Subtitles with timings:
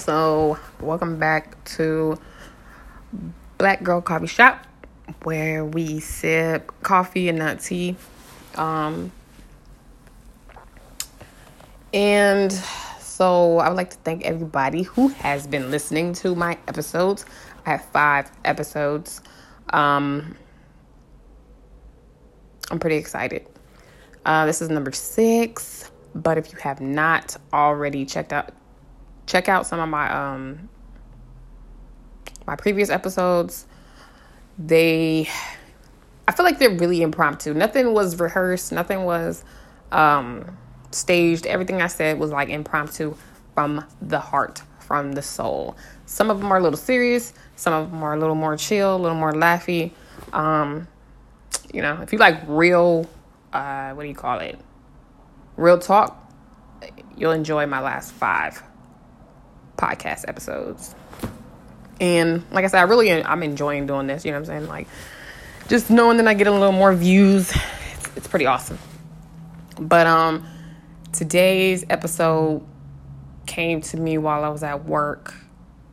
[0.00, 2.18] So, welcome back to
[3.58, 4.66] Black Girl Coffee Shop,
[5.24, 7.96] where we sip coffee and not tea.
[8.54, 9.12] Um,
[11.92, 12.50] and
[12.98, 17.26] so, I would like to thank everybody who has been listening to my episodes.
[17.66, 19.20] I have five episodes.
[19.68, 20.34] Um,
[22.70, 23.46] I'm pretty excited.
[24.24, 28.54] Uh, this is number six, but if you have not already checked out
[29.30, 30.68] check out some of my um
[32.46, 33.66] my previous episodes.
[34.58, 35.28] They
[36.26, 37.54] I feel like they're really impromptu.
[37.54, 39.44] Nothing was rehearsed, nothing was
[39.92, 40.58] um
[40.90, 41.46] staged.
[41.46, 43.14] Everything I said was like impromptu
[43.54, 45.76] from the heart, from the soul.
[46.06, 48.96] Some of them are a little serious, some of them are a little more chill,
[48.96, 49.92] a little more laughy.
[50.32, 50.88] Um
[51.72, 53.08] you know, if you like real
[53.52, 54.58] uh what do you call it?
[55.56, 56.32] Real talk,
[57.16, 58.69] you'll enjoy my last 5
[59.80, 60.94] podcast episodes.
[62.00, 64.24] And like I said, I really I'm enjoying doing this.
[64.24, 64.68] You know what I'm saying?
[64.68, 64.86] Like
[65.68, 67.50] just knowing that I get a little more views,
[67.94, 68.78] it's, it's pretty awesome.
[69.78, 70.46] But um,
[71.12, 72.66] today's episode
[73.46, 75.34] came to me while I was at work.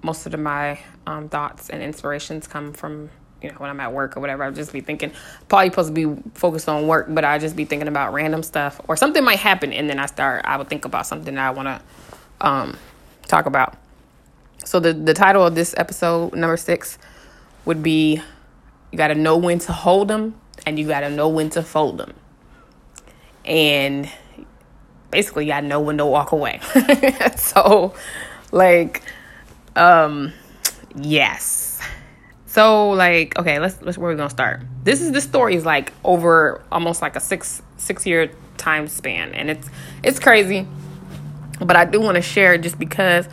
[0.03, 3.09] Most of my um, thoughts and inspirations come from
[3.41, 4.43] you know when I'm at work or whatever.
[4.43, 5.11] I'll just be thinking
[5.47, 8.81] probably supposed to be focused on work, but I just be thinking about random stuff
[8.87, 11.51] or something might happen, and then I start I would think about something that I
[11.51, 11.81] want to
[12.47, 12.77] um,
[13.27, 13.77] talk about.
[14.65, 16.97] So the the title of this episode number 6
[17.65, 18.21] would be
[18.91, 21.63] you got to know when to hold them and you got to know when to
[21.63, 22.13] fold them.
[23.45, 24.09] And
[25.11, 26.59] basically you got to know when to walk away.
[27.37, 27.93] so
[28.51, 29.03] like
[29.75, 30.33] um
[30.95, 31.79] yes.
[32.45, 34.61] So like okay, let's let's where we going to start.
[34.83, 39.33] This is the story is like over almost like a 6 6 year time span
[39.33, 39.69] and it's
[40.03, 40.67] it's crazy
[41.59, 43.27] but I do want to share just because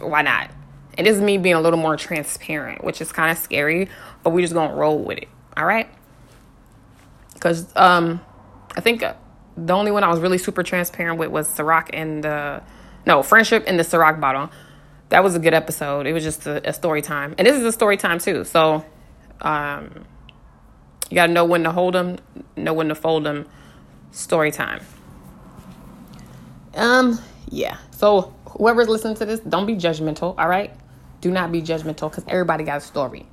[0.00, 0.50] why not?
[0.96, 3.88] This is me being a little more transparent, which is kind of scary,
[4.22, 5.28] but we're just gonna roll with it.
[5.56, 5.88] All right?
[7.34, 8.20] Because um,
[8.76, 9.04] I think
[9.56, 12.62] the only one I was really super transparent with was Ciroc and the
[13.06, 14.50] no friendship in the Ciroc bottle.
[15.10, 16.06] That was a good episode.
[16.06, 18.44] It was just a, a story time, and this is a story time too.
[18.44, 18.84] So,
[19.40, 20.04] um,
[21.10, 22.18] you gotta know when to hold them,
[22.56, 23.46] know when to fold them.
[24.12, 24.80] Story time.
[26.74, 27.78] Um, yeah.
[27.90, 30.72] So whoever's listening to this, don't be judgmental, all right?
[31.20, 33.26] Do not be judgmental because everybody got a story.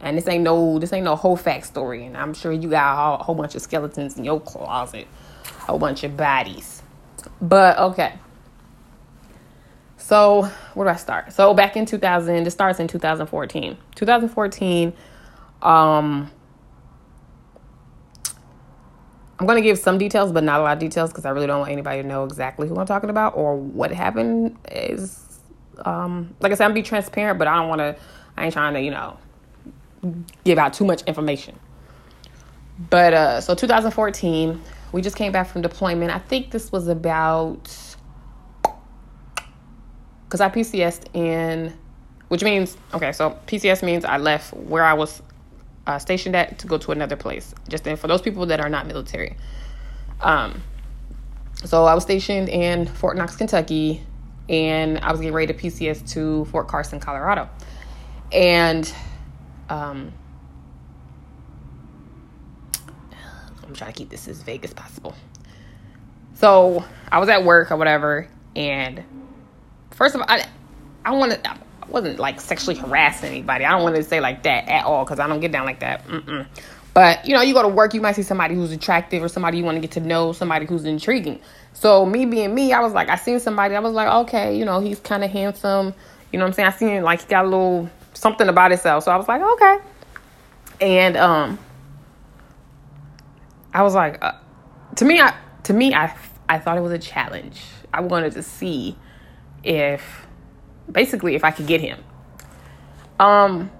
[0.00, 2.04] And this ain't no this ain't no whole fact story.
[2.04, 5.08] And I'm sure you got a whole bunch of skeletons in your closet.
[5.44, 6.82] A whole bunch of bodies.
[7.42, 8.14] But okay.
[9.96, 10.44] So
[10.74, 11.32] where do I start?
[11.32, 13.76] So back in 2000, it starts in 2014.
[13.94, 14.92] 2014,
[15.60, 16.30] um,
[19.38, 21.46] I'm going to give some details, but not a lot of details because I really
[21.46, 24.56] don't want anybody to know exactly who I'm talking about or what happened.
[24.72, 25.40] Is
[25.84, 27.96] um, like I said, I'm be transparent, but I don't want to.
[28.36, 29.16] I ain't trying to, you know,
[30.44, 31.58] give out too much information.
[32.90, 34.60] But uh, so 2014,
[34.92, 36.10] we just came back from deployment.
[36.10, 37.68] I think this was about
[40.24, 41.76] because I PCSed in,
[42.28, 43.12] which means okay.
[43.12, 45.22] So PCS means I left where I was
[45.88, 47.54] uh, stationed at to go to another place.
[47.68, 49.36] Just then for those people that are not military.
[50.20, 50.62] Um,
[51.64, 54.02] so I was stationed in Fort Knox, Kentucky,
[54.48, 57.48] and I was getting ready to PCS to Fort Carson, Colorado,
[58.30, 58.92] and
[59.70, 60.12] um,
[63.66, 65.14] I'm trying to keep this as vague as possible.
[66.34, 69.02] So I was at work or whatever, and
[69.90, 70.46] first of all, I
[71.04, 73.64] I want to wasn't like sexually harassing anybody.
[73.64, 75.80] I don't want to say like that at all because I don't get down like
[75.80, 76.06] that.
[76.06, 76.46] Mm-mm.
[76.94, 79.58] But you know, you go to work, you might see somebody who's attractive or somebody
[79.58, 81.40] you want to get to know, somebody who's intriguing.
[81.72, 84.64] So me being me, I was like, I seen somebody, I was like, okay, you
[84.64, 85.94] know, he's kind of handsome.
[86.32, 86.68] You know what I'm saying?
[86.68, 89.04] I seen like he got a little something about himself.
[89.04, 89.78] So I was like, okay.
[90.80, 91.58] And um,
[93.72, 94.32] I was like, uh,
[94.96, 95.34] to me, I
[95.64, 96.14] to me, I
[96.48, 97.62] I thought it was a challenge.
[97.92, 98.96] I wanted to see
[99.62, 100.26] if
[100.90, 102.02] basically if I could get him.
[103.18, 103.70] Um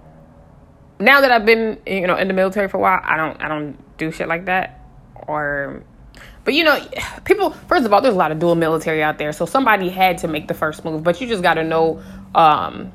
[1.01, 3.49] now that I've been you know in the military for a while, I don't I
[3.49, 4.81] don't do shit like that
[5.27, 5.83] or
[6.49, 6.81] but you know,
[7.25, 10.19] people first of all, there's a lot of dual military out there, so somebody had
[10.19, 12.03] to make the first move, but you just got to know
[12.35, 12.91] um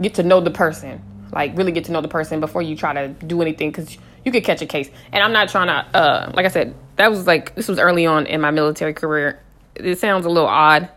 [0.00, 1.02] get to know the person.
[1.30, 4.32] Like really get to know the person before you try to do anything cuz you
[4.32, 4.90] could catch a case.
[5.12, 8.06] And I'm not trying to uh like I said, that was like this was early
[8.06, 9.40] on in my military career.
[9.74, 10.88] It sounds a little odd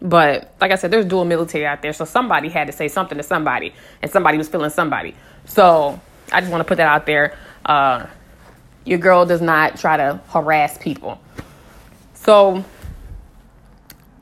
[0.00, 3.16] but like I said, there's dual military out there, so somebody had to say something
[3.18, 3.72] to somebody,
[4.02, 5.14] and somebody was feeling somebody.
[5.46, 6.00] So
[6.32, 7.36] I just want to put that out there.
[7.64, 8.06] Uh,
[8.84, 11.20] your girl does not try to harass people.
[12.14, 12.64] So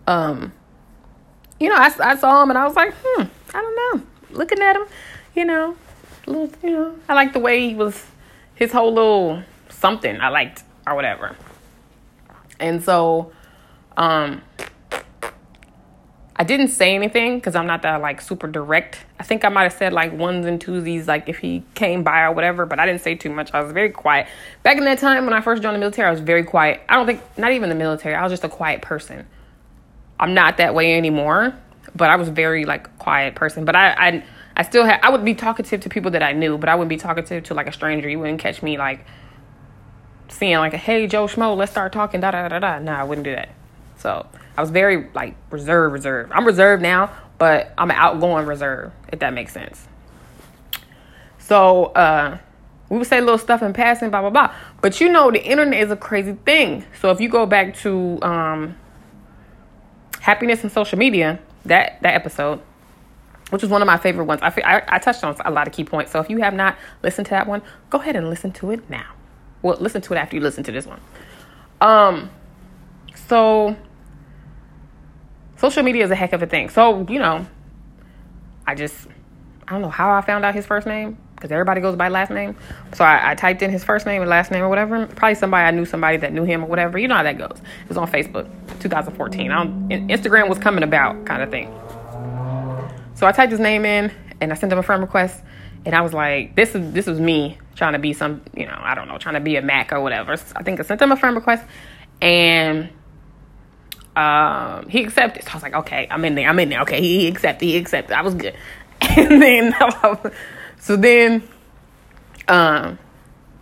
[0.07, 0.53] um,
[1.59, 3.23] you know, I, I saw him and I was like, hmm,
[3.55, 4.07] I don't know.
[4.31, 4.87] Looking at him,
[5.35, 5.77] you know,
[6.27, 8.05] little, you know, I like the way he was,
[8.55, 11.37] his whole little something I liked or whatever.
[12.61, 13.33] And so,
[13.97, 14.43] um,
[16.37, 18.99] I didn't say anything because I'm not that like super direct.
[19.21, 22.23] I think I might have said like ones and twosies, like if he came by
[22.23, 23.55] or whatever, but I didn't say too much.
[23.55, 24.27] I was very quiet.
[24.65, 26.81] Back in that time when I first joined the military, I was very quiet.
[26.89, 29.27] I don't think, not even the military, I was just a quiet person.
[30.19, 31.55] I'm not that way anymore,
[31.95, 33.65] but I was very like quiet person.
[33.65, 34.25] But I, I,
[34.57, 36.89] I still had, I would be talkative to people that I knew, but I wouldn't
[36.89, 38.09] be talkative to like a stranger.
[38.09, 39.07] You wouldn't catch me like
[40.29, 42.81] seeing like, a, hey, Joe Schmo, let's start talking, da da da da.
[42.81, 43.51] No, I wouldn't do that.
[44.05, 46.31] So I was very like reserved, reserved.
[46.31, 49.89] I'm reserved now, but I'm an outgoing reserve, if that makes sense.
[51.39, 52.37] So uh,
[52.91, 54.55] we would say little stuff in passing, blah blah blah.
[54.83, 56.85] But you know, the internet is a crazy thing.
[57.01, 58.77] So if you go back to um,
[60.21, 62.61] happiness and social media, that that episode,
[63.49, 65.73] which was one of my favorite ones, I, I I touched on a lot of
[65.73, 66.13] key points.
[66.13, 68.91] So if you have not listened to that one, go ahead and listen to it
[68.91, 69.15] now.
[69.63, 71.01] Well, listen to it after you listen to this one.
[71.81, 72.29] Um,
[73.15, 73.79] so
[75.65, 76.69] social media is a heck of a thing.
[76.69, 77.47] So, you know,
[78.67, 78.95] I just,
[79.67, 82.31] I don't know how I found out his first name because everybody goes by last
[82.31, 82.55] name.
[82.93, 85.07] So I, I, typed in his first name and last name or whatever.
[85.07, 86.99] Probably somebody I knew somebody that knew him or whatever.
[86.99, 87.57] You know how that goes.
[87.83, 88.47] It was on Facebook,
[88.81, 89.51] 2014.
[89.51, 91.73] I don't, Instagram was coming about kind of thing.
[93.15, 94.13] So I typed his name in
[94.43, 95.43] and I sent him a friend request.
[95.87, 98.79] And I was like, this is this was me trying to be some, you know,
[98.79, 100.33] I don't know, trying to be a Mac or whatever.
[100.57, 101.65] I think I sent him a friend request
[102.21, 102.91] and
[104.17, 105.45] um, he accepted.
[105.45, 106.49] So I was like, okay, I'm in there.
[106.49, 106.83] I'm in there.
[106.83, 107.67] Okay, he accepted.
[107.67, 108.15] He accepted.
[108.17, 108.55] I was good.
[109.17, 109.75] And then,
[110.81, 111.47] so then,
[112.49, 112.99] um,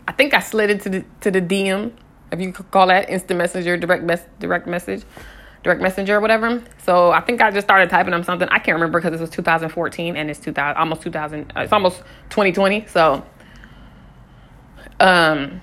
[0.06, 1.92] I think I slid into the to the DM,
[2.30, 5.04] if you could call that instant messenger, direct mess, direct message,
[5.62, 6.62] direct messenger whatever.
[6.84, 8.48] So I think I just started typing him something.
[8.50, 11.52] I can't remember because this was 2014 and it's 2000, almost 2000.
[11.54, 11.98] Uh, it's almost
[12.30, 12.86] 2020.
[12.86, 13.24] So,
[15.00, 15.60] um,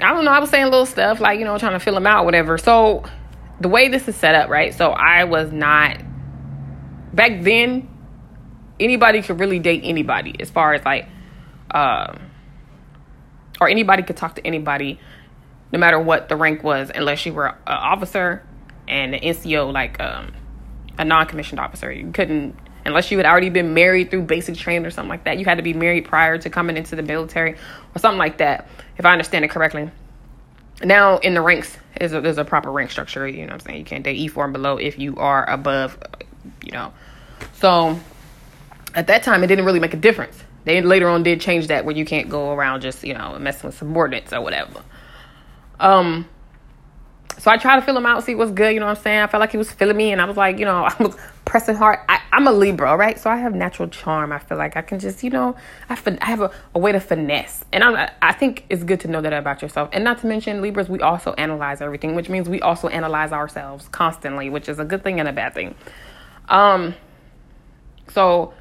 [0.00, 0.32] I don't know.
[0.32, 2.58] I was saying little stuff like you know trying to fill him out, whatever.
[2.58, 3.04] So
[3.60, 4.74] the way this is set up, right?
[4.74, 6.00] So I was not
[7.12, 7.88] back then.
[8.80, 11.08] Anybody could really date anybody, as far as like,
[11.72, 12.30] um,
[13.60, 15.00] or anybody could talk to anybody,
[15.72, 18.46] no matter what the rank was, unless you were an officer
[18.86, 20.32] and an NCO, like um,
[20.96, 21.90] a non-commissioned officer.
[21.90, 22.56] You couldn't,
[22.86, 25.38] unless you had already been married through basic training or something like that.
[25.38, 27.56] You had to be married prior to coming into the military
[27.94, 29.90] or something like that, if I understand it correctly.
[30.84, 33.26] Now in the ranks, is a, there's a proper rank structure.
[33.26, 33.78] You know what I'm saying?
[33.78, 35.98] You can't date E4 and below if you are above,
[36.64, 36.92] you know.
[37.54, 37.98] So
[38.94, 40.42] at that time, it didn't really make a difference.
[40.64, 43.68] They later on did change that where you can't go around just, you know, messing
[43.68, 44.82] with subordinates or whatever.
[45.80, 46.28] Um,
[47.38, 48.74] so I tried to fill him out, see what's good.
[48.74, 49.20] You know what I'm saying?
[49.20, 51.16] I felt like he was feeling me, and I was like, you know, I was
[51.44, 52.00] pressing hard.
[52.08, 53.18] I, am a Libra, right?
[53.18, 54.32] So I have natural charm.
[54.32, 55.56] I feel like I can just, you know,
[55.88, 59.00] I, fin- I have a, a, way to finesse, and I'm, I think it's good
[59.00, 59.88] to know that about yourself.
[59.92, 63.88] And not to mention, Libras, we also analyze everything, which means we also analyze ourselves
[63.88, 65.74] constantly, which is a good thing and a bad thing.
[66.48, 66.94] Um,
[68.08, 68.52] so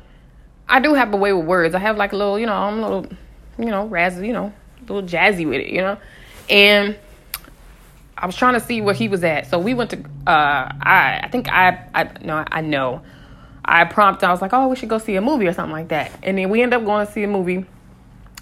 [0.69, 1.73] I do have a way with words.
[1.73, 3.17] I have like a little, you know, I'm a little,
[3.57, 4.53] you know, razzy, you know,
[4.87, 5.97] a little jazzy with it, you know,
[6.49, 6.97] and
[8.17, 9.47] I was trying to see where he was at.
[9.47, 9.97] So we went to.
[10.25, 13.01] Uh, I I think I I no I know.
[13.63, 14.27] I prompted.
[14.27, 16.11] I was like, oh, we should go see a movie or something like that.
[16.23, 17.65] And then we ended up going to see a movie.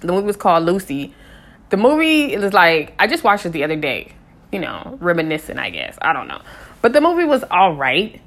[0.02, 1.16] The movie was called Lucy.
[1.70, 4.12] The movie it was like I just watched it the other day.
[4.52, 5.98] You know, reminiscent, I guess.
[6.02, 6.42] I don't know,
[6.82, 8.22] but the movie was all right.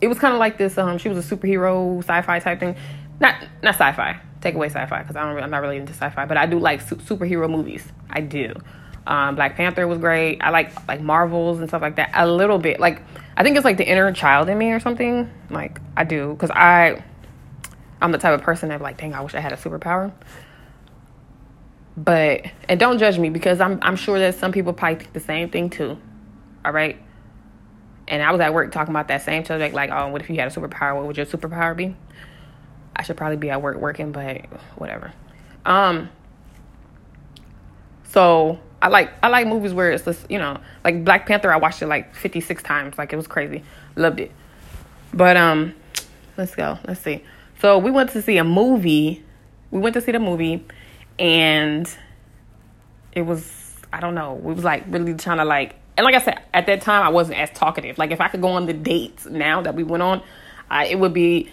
[0.00, 0.76] It was kind of like this.
[0.76, 2.76] Um, she was a superhero sci-fi type thing.
[3.18, 4.20] Not not sci-fi.
[4.40, 5.42] Take away sci-fi because I don't.
[5.42, 7.86] I'm not really into sci-fi, but I do like su- superhero movies.
[8.10, 8.54] I do.
[9.06, 10.40] Um, Black Panther was great.
[10.42, 12.78] I like like Marvels and stuff like that a little bit.
[12.78, 13.02] Like
[13.36, 15.30] I think it's like the inner child in me or something.
[15.50, 17.02] Like I do because I
[18.00, 20.12] I'm the type of person that like, dang, I wish I had a superpower.
[21.96, 25.20] But and don't judge me because I'm I'm sure that some people probably think the
[25.20, 25.98] same thing too.
[26.64, 27.00] All right.
[28.08, 30.36] And I was at work talking about that same subject, like, oh, what if you
[30.36, 30.96] had a superpower?
[30.96, 31.94] What would your superpower be?
[32.94, 34.42] I should probably be at work working, but
[34.76, 35.12] whatever.
[35.64, 36.08] Um.
[38.04, 41.52] So I like I like movies where it's just you know like Black Panther.
[41.52, 42.98] I watched it like fifty six times.
[42.98, 43.62] Like it was crazy.
[43.94, 44.32] Loved it.
[45.14, 45.74] But um,
[46.36, 46.78] let's go.
[46.86, 47.22] Let's see.
[47.60, 49.22] So we went to see a movie.
[49.70, 50.66] We went to see the movie,
[51.18, 51.88] and
[53.12, 54.34] it was I don't know.
[54.34, 55.76] We was like really trying to like.
[55.96, 57.98] And like I said, at that time I wasn't as talkative.
[57.98, 60.22] Like if I could go on the dates now that we went on,
[60.68, 61.50] I, it would be,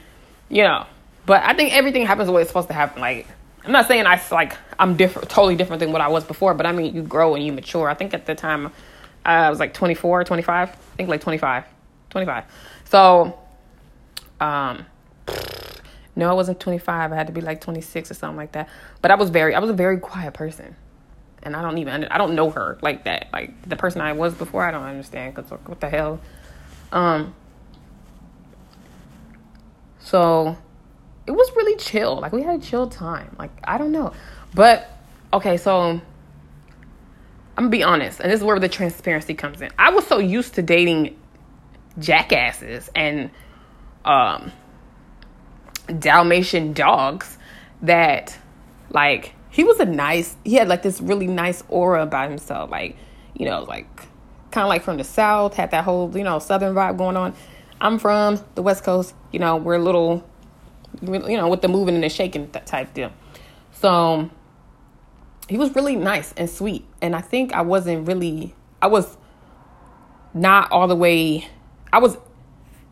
[0.48, 0.88] you know.
[1.26, 3.02] But I think everything happens the way it's supposed to happen.
[3.02, 3.28] Like
[3.70, 6.66] I'm not saying I like I'm different, totally different than what I was before, but
[6.66, 7.88] I mean you grow and you mature.
[7.88, 8.72] I think at the time
[9.24, 10.70] I was like 24, 25.
[10.70, 11.66] I think like 25.
[12.10, 12.46] 25.
[12.86, 13.40] So,
[14.40, 14.88] um,
[16.16, 17.12] no, I wasn't 25.
[17.12, 18.70] I had to be like 26 or something like that.
[19.04, 20.76] But I was very, I was a very quiet person.
[21.44, 23.28] And I don't even, I don't know her like that.
[23.32, 25.36] Like the person I was before, I don't understand.
[25.36, 26.20] Cause what the hell?
[26.92, 27.36] Um,
[30.00, 30.58] so
[31.30, 32.20] it was really chill.
[32.20, 33.36] Like we had a chill time.
[33.38, 34.14] Like I don't know.
[34.56, 34.90] But
[35.32, 36.02] okay, so I'm
[37.56, 39.70] gonna be honest, and this is where the transparency comes in.
[39.78, 41.16] I was so used to dating
[42.00, 43.30] jackasses and
[44.06, 44.52] um
[46.00, 47.38] Dalmatian dogs
[47.84, 48.36] that
[48.90, 52.96] like he was a nice he had like this really nice aura about himself like
[53.36, 53.88] you know like
[54.52, 57.34] kind of like from the south had that whole you know southern vibe going on
[57.82, 60.24] i'm from the west coast you know we're a little
[61.02, 63.12] you know with the moving and the shaking type deal.
[63.72, 64.30] So
[65.50, 66.86] he was really nice and sweet.
[67.02, 69.18] And i think i wasn't really i was
[70.34, 71.48] not all the way
[71.92, 72.18] i was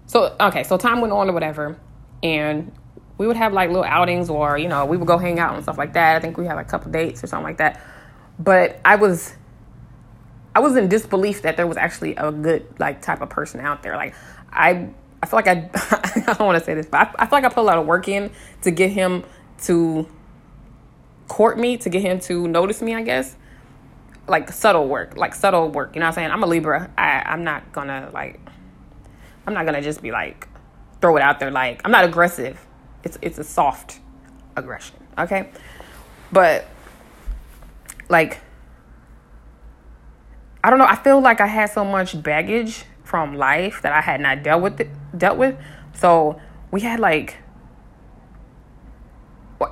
[0.07, 1.79] so okay so time went on or whatever.
[2.23, 2.71] And
[3.19, 5.63] we would have like little outings or you know we would go hang out and
[5.63, 6.17] stuff like that.
[6.17, 7.81] I think we had a couple dates or something like that.
[8.39, 9.35] But i was
[10.55, 13.83] i was in disbelief that there was actually a good like type of person out
[13.83, 13.95] there.
[13.95, 14.15] Like
[14.51, 14.89] i
[15.21, 15.69] i feel like i
[16.27, 17.77] i don't want to say this but I, I feel like i put a lot
[17.77, 18.31] of work in
[18.61, 19.23] to get him
[19.63, 20.07] to
[21.27, 23.35] court me to get him to notice me i guess.
[24.29, 26.31] Like subtle work like subtle work you know what i'm saying?
[26.31, 26.91] I'm a libra.
[26.97, 28.41] I i'm not gonna like
[29.45, 30.49] i'm not gonna just be like
[30.99, 32.59] throw it out there like i'm not aggressive.
[33.05, 34.01] It's it's a soft
[34.57, 35.49] aggression, okay?
[36.31, 36.67] But
[38.09, 38.41] like
[40.61, 44.01] I don't know, I feel like I had so much baggage from life that I
[44.01, 45.55] had not dealt with it, dealt with.
[45.93, 46.39] So
[46.71, 47.37] we had like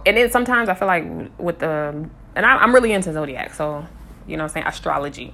[0.06, 1.06] and then sometimes I feel like
[1.38, 3.86] with the and I, am really into zodiac, so
[4.27, 5.34] you know I'm saying astrology.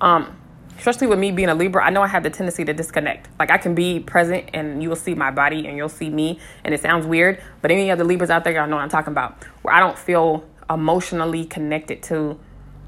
[0.00, 0.36] Um,
[0.78, 3.28] especially with me being a Libra, I know I have the tendency to disconnect.
[3.38, 6.40] Like I can be present and you will see my body and you'll see me,
[6.64, 9.12] and it sounds weird, but any other Libras out there, y'all know what I'm talking
[9.12, 9.44] about.
[9.62, 12.38] Where I don't feel emotionally connected to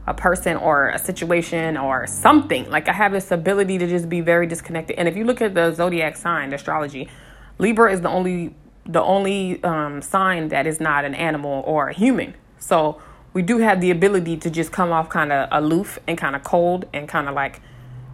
[0.06, 2.68] a person or a situation or something.
[2.70, 4.98] Like I have this ability to just be very disconnected.
[4.98, 7.08] And if you look at the zodiac sign, astrology,
[7.58, 8.54] Libra is the only
[8.86, 12.34] the only um, sign that is not an animal or a human.
[12.58, 13.00] So
[13.32, 16.44] we do have the ability to just come off kind of aloof and kind of
[16.44, 17.62] cold and kind of like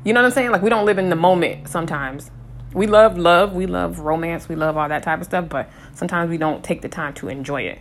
[0.04, 0.50] you know what I'm saying?
[0.50, 2.30] Like we don't live in the moment sometimes.
[2.73, 6.30] We love love, we love romance, we love all that type of stuff, but sometimes
[6.30, 7.80] we don't take the time to enjoy it.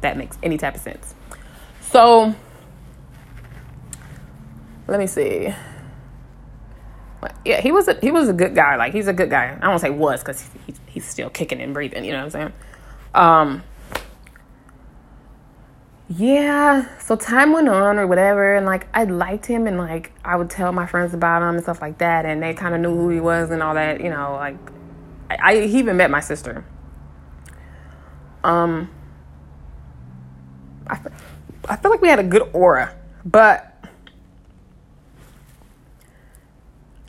[0.00, 1.14] That makes any type of sense.
[1.82, 2.34] So
[4.86, 5.54] let me see.
[7.44, 8.76] Yeah, he was a he was a good guy.
[8.76, 9.56] Like he's a good guy.
[9.60, 12.04] I don't say was because he's he's still kicking and breathing.
[12.04, 12.52] You know what I'm saying?
[13.14, 13.62] Um,
[16.08, 20.36] yeah, so time went on or whatever, and like I liked him, and like I
[20.36, 22.94] would tell my friends about him and stuff like that, and they kind of knew
[22.94, 24.32] who he was and all that, you know.
[24.34, 24.56] Like,
[25.30, 26.64] I, I he even met my sister.
[28.42, 28.90] Um,
[30.86, 31.00] I,
[31.70, 33.73] I feel like we had a good aura, but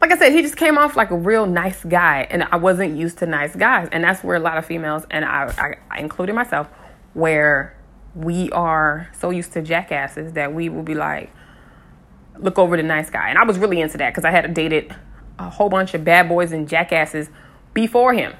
[0.05, 2.95] like I said, he just came off like a real nice guy, and I wasn't
[2.95, 5.99] used to nice guys, and that's where a lot of females, and I, I, I
[5.99, 6.67] included myself,
[7.15, 7.75] where
[8.13, 11.33] we are so used to jackasses that we will be like,
[12.37, 13.29] look over the nice guy.
[13.29, 14.95] And I was really into that because I had dated
[15.39, 17.31] a whole bunch of bad boys and jackasses
[17.73, 18.35] before him.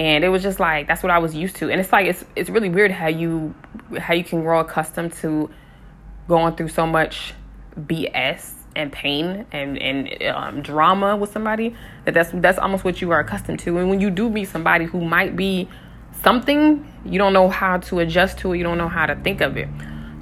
[0.00, 1.70] And it was just like that's what I was used to.
[1.70, 3.54] And it's like it's it's really weird how you
[3.98, 5.48] how you can grow accustomed to
[6.26, 7.34] going through so much
[7.78, 13.10] BS and pain and and um, drama with somebody that that's that's almost what you
[13.10, 13.78] are accustomed to.
[13.78, 15.68] And when you do meet somebody who might be
[16.22, 19.40] something, you don't know how to adjust to it, you don't know how to think
[19.40, 19.68] of it.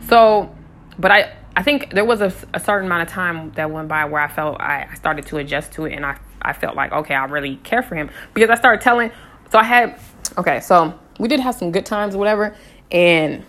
[0.09, 0.55] So,
[0.99, 4.05] but I I think there was a, a certain amount of time that went by
[4.07, 7.15] where I felt I, started to adjust to it and I, I felt like, okay,
[7.15, 9.11] I really care for him because I started telling,
[9.51, 10.01] so I had,
[10.39, 12.57] okay, so we did have some good times or whatever.
[12.91, 13.45] And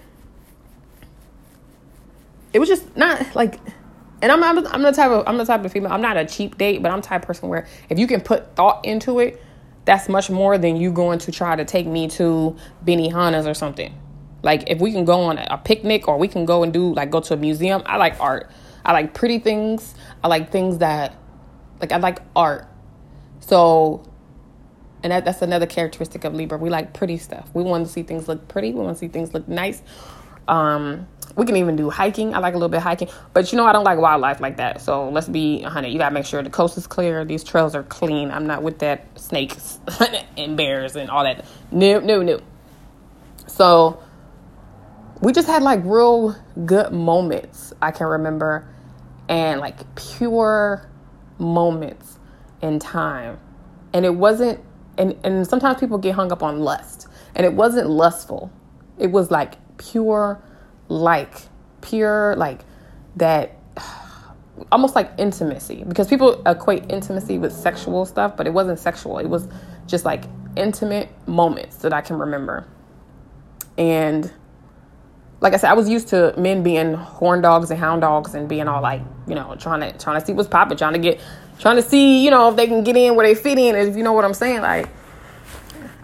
[2.51, 3.59] it was just not like,
[4.23, 6.25] and I'm, I'm, I'm the type of, I'm the type of female, I'm not a
[6.25, 9.43] cheap date, but I'm type of person where if you can put thought into it,
[9.83, 13.93] that's much more than you going to try to take me to Benihana's or something.
[14.41, 17.11] Like if we can go on a picnic or we can go and do like
[17.11, 17.83] go to a museum.
[17.85, 18.49] I like art.
[18.85, 19.93] I like pretty things.
[20.23, 21.15] I like things that
[21.81, 22.67] like I like art.
[23.41, 24.03] So
[25.03, 26.57] and that, that's another characteristic of Libra.
[26.57, 27.49] We like pretty stuff.
[27.53, 28.71] We want to see things look pretty.
[28.71, 29.81] We want to see things look nice.
[30.47, 32.33] Um, we can even do hiking.
[32.33, 34.81] I like a little bit hiking, but you know I don't like wildlife like that.
[34.81, 35.91] So let's be honey.
[35.91, 37.25] You gotta make sure the coast is clear.
[37.25, 38.31] These trails are clean.
[38.31, 39.79] I'm not with that snakes
[40.37, 41.45] and bears and all that.
[41.71, 42.39] No, no, no.
[43.47, 44.01] So
[45.21, 47.73] we just had like real good moments.
[47.81, 48.67] I can remember,
[49.29, 50.89] and like pure
[51.39, 52.19] moments.
[52.61, 53.39] in time.
[53.93, 54.59] And it wasn't
[54.97, 57.07] and, and sometimes people get hung up on lust.
[57.35, 58.51] And it wasn't lustful.
[58.97, 60.41] It was like pure
[60.89, 61.33] like
[61.81, 62.61] pure like
[63.15, 63.57] that
[64.71, 69.19] almost like intimacy because people equate intimacy with sexual stuff, but it wasn't sexual.
[69.19, 69.47] It was
[69.87, 70.23] just like
[70.55, 72.67] intimate moments that I can remember.
[73.77, 74.31] And
[75.41, 78.47] like I said, I was used to men being horn dogs and hound dogs and
[78.47, 81.19] being all like, you know, trying to trying to see what's popping, trying to get
[81.59, 83.97] trying to see, you know, if they can get in where they fit in, if
[83.97, 84.87] you know what I'm saying, like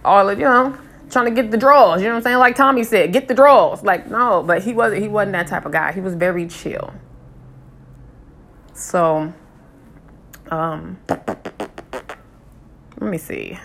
[0.04, 0.78] all of you know,
[1.10, 2.38] trying to get the draws, you know what I'm saying?
[2.38, 3.84] Like Tommy said, get the draws.
[3.84, 5.92] Like, no, but he wasn't he wasn't that type of guy.
[5.92, 6.94] He was very chill.
[8.74, 9.34] So
[10.50, 10.98] um
[13.00, 13.58] let me see.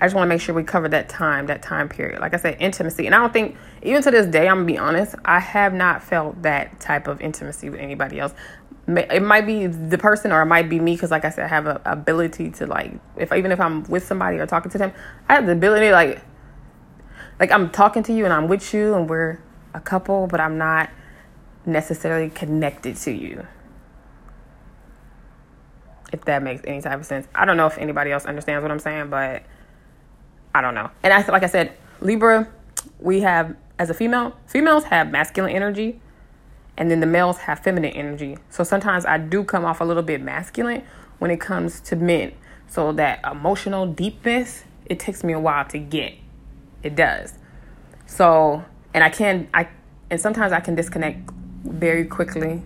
[0.00, 2.20] I just want to make sure we cover that time, that time period.
[2.20, 3.06] Like I said, intimacy.
[3.06, 5.74] And I don't think, even to this day, I'm going to be honest, I have
[5.74, 8.32] not felt that type of intimacy with anybody else.
[8.88, 11.48] It might be the person or it might be me because, like I said, I
[11.48, 14.92] have a ability to, like, if even if I'm with somebody or talking to them,
[15.28, 16.22] I have the ability, like,
[17.38, 19.40] like I'm talking to you and I'm with you and we're
[19.74, 20.88] a couple, but I'm not
[21.66, 23.46] necessarily connected to you
[26.12, 27.28] if that makes any type of sense.
[27.34, 29.42] I don't know if anybody else understands what I'm saying, but
[30.54, 30.90] I don't know.
[31.02, 32.48] And I like I said, Libra,
[32.98, 36.00] we have as a female, females have masculine energy
[36.78, 38.38] and then the males have feminine energy.
[38.50, 40.84] So sometimes I do come off a little bit masculine
[41.18, 42.32] when it comes to men.
[42.68, 46.14] So that emotional deepness, it takes me a while to get.
[46.84, 47.34] It does.
[48.06, 49.68] So, and I can I
[50.08, 51.28] and sometimes I can disconnect
[51.64, 52.62] very quickly.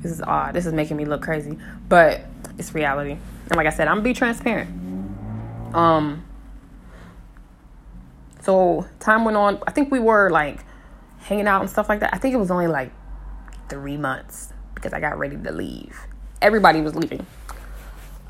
[0.00, 0.54] This is odd.
[0.54, 1.58] This is making me look crazy,
[1.88, 2.22] but
[2.56, 3.18] it's reality.
[3.50, 4.70] And like I said, I'm gonna be transparent.
[5.74, 6.24] Um
[8.40, 9.62] so time went on.
[9.66, 10.64] I think we were like
[11.24, 12.10] hanging out and stuff like that.
[12.12, 12.92] I think it was only like
[13.68, 15.98] three months because I got ready to leave.
[16.42, 17.26] Everybody was leaving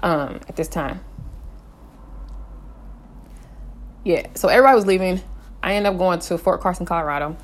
[0.03, 1.01] um, at this time.
[4.05, 5.21] Yeah, so everybody was leaving.
[5.63, 7.37] I ended up going to Fort Carson, Colorado,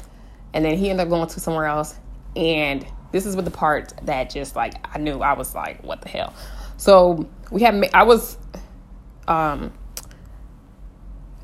[0.55, 1.97] and then he ended up going to somewhere else.
[2.37, 6.03] And this is with the part that just like I knew I was like, what
[6.03, 6.33] the hell.
[6.77, 8.37] So we had I was
[9.27, 9.73] um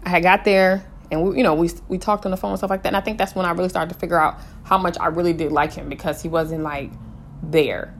[0.04, 2.58] I had got there and we, you know, we we talked on the phone and
[2.58, 2.88] stuff like that.
[2.88, 5.32] And I think that's when I really started to figure out how much I really
[5.32, 6.90] did like him because he wasn't like
[7.42, 7.94] there,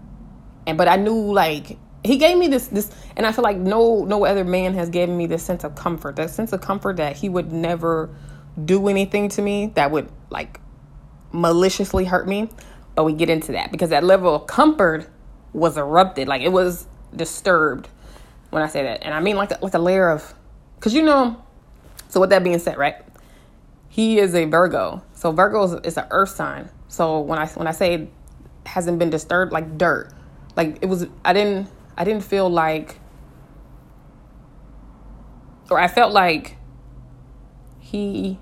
[0.67, 4.05] and but I knew like he gave me this this, and I feel like no
[4.05, 7.17] no other man has given me this sense of comfort, that sense of comfort that
[7.17, 8.15] he would never
[8.65, 10.61] do anything to me that would like
[11.33, 12.49] maliciously hurt me.
[12.95, 15.09] But we get into that because that level of comfort
[15.53, 17.89] was erupted, like it was disturbed
[18.51, 20.35] when I say that, and I mean like like a layer of,
[20.77, 21.43] because you know
[22.17, 22.97] so with that being said, right?
[23.91, 25.03] He is a Virgo.
[25.13, 26.71] So Virgo is, is an earth sign.
[26.89, 28.09] So when I when I say
[28.65, 30.15] hasn't been disturbed like dirt,
[30.57, 32.99] like it was I didn't I didn't feel like
[35.69, 36.57] or I felt like
[37.81, 38.39] he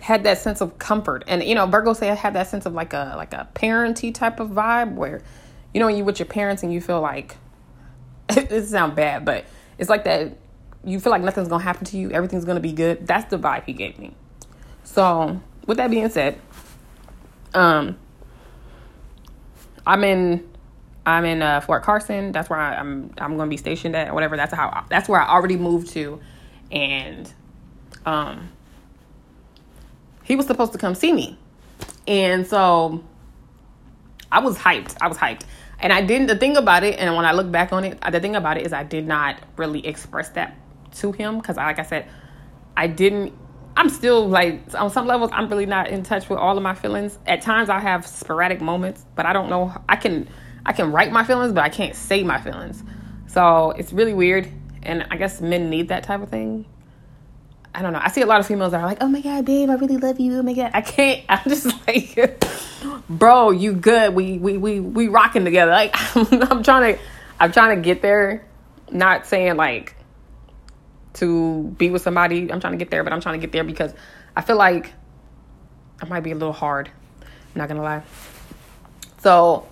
[0.00, 1.24] had that sense of comfort.
[1.26, 4.12] And you know, Virgo say I had that sense of like a like a parenty
[4.12, 5.20] type of vibe where
[5.74, 7.34] you know you with your parents and you feel like
[8.28, 9.46] it sounds bad, but
[9.78, 10.38] it's like that
[10.84, 13.06] you feel like nothing's gonna happen to you, everything's gonna be good.
[13.06, 14.14] That's the vibe he gave me.
[14.84, 16.40] So, with that being said,
[17.54, 17.98] um,
[19.86, 20.48] I'm in
[21.06, 22.32] I'm in uh, Fort Carson.
[22.32, 24.36] That's where I, am I'm, I'm to be stationed at, or whatever.
[24.36, 24.84] That's how.
[24.90, 26.20] That's where I already moved to,
[26.70, 27.32] and
[28.04, 28.50] um,
[30.22, 31.38] he was supposed to come see me,
[32.06, 33.02] and so
[34.30, 34.96] I was hyped.
[35.00, 35.42] I was hyped,
[35.80, 36.26] and I didn't.
[36.26, 38.66] The thing about it, and when I look back on it, the thing about it
[38.66, 40.56] is I did not really express that
[40.96, 42.08] to him because, like I said,
[42.76, 43.32] I didn't.
[43.76, 46.74] I'm still like on some levels I'm really not in touch with all of my
[46.74, 47.18] feelings.
[47.26, 49.72] At times I have sporadic moments, but I don't know.
[49.88, 50.28] I can
[50.66, 52.82] I can write my feelings, but I can't say my feelings.
[53.26, 54.50] So it's really weird,
[54.82, 56.66] and I guess men need that type of thing.
[57.74, 58.00] I don't know.
[58.02, 59.98] I see a lot of females that are like, "Oh my god, babe, I really
[59.98, 61.24] love you." Oh my god, I can't.
[61.28, 62.44] I'm just like,
[63.08, 64.14] bro, you good?
[64.14, 65.70] We we we we rocking together.
[65.70, 67.00] Like I'm, I'm trying to,
[67.38, 68.44] I'm trying to get there.
[68.90, 69.94] Not saying like
[71.18, 72.50] to be with somebody.
[72.52, 73.92] I'm trying to get there, but I'm trying to get there because
[74.36, 74.92] I feel like
[76.00, 76.90] I might be a little hard.
[77.20, 78.02] I'm not gonna lie.
[79.18, 79.66] So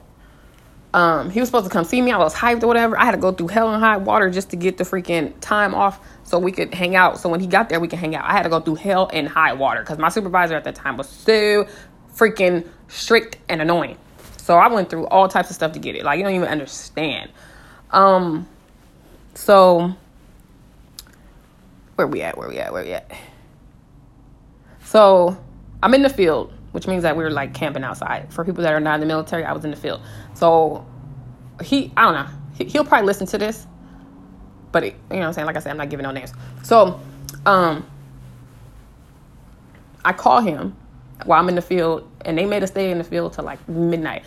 [0.93, 2.11] um, he was supposed to come see me.
[2.11, 2.99] I was hyped or whatever.
[2.99, 5.75] I had to go through hell and high water just to get the freaking time
[5.75, 7.21] off so we could hang out.
[7.21, 8.25] So when he got there, we could hang out.
[8.25, 10.97] I had to go through hell and high water because my supervisor at that time
[10.97, 11.67] was so
[12.15, 13.99] freaking strict and annoying.
[14.39, 16.05] So I went through all types of stuff to get it.
[16.05, 17.31] Like you don't even understand.
[17.91, 18.49] Um,
[19.35, 19.95] so
[21.97, 22.39] where we at?
[22.39, 22.73] Where we at?
[22.73, 23.11] Where we at?
[24.85, 25.37] So
[25.83, 28.33] I'm in the field, which means that we are like camping outside.
[28.33, 30.01] For people that are not in the military, I was in the field.
[30.35, 30.87] So
[31.63, 32.33] he I don't know.
[32.65, 33.67] He, will probably listen to this,
[34.73, 35.47] but it, you know what I'm saying.
[35.47, 36.33] Like I said, I'm not giving no names.
[36.63, 36.99] So,
[37.45, 37.87] um,
[40.05, 40.75] I call him
[41.25, 43.67] while I'm in the field, and they made us stay in the field till like
[43.69, 44.23] midnight.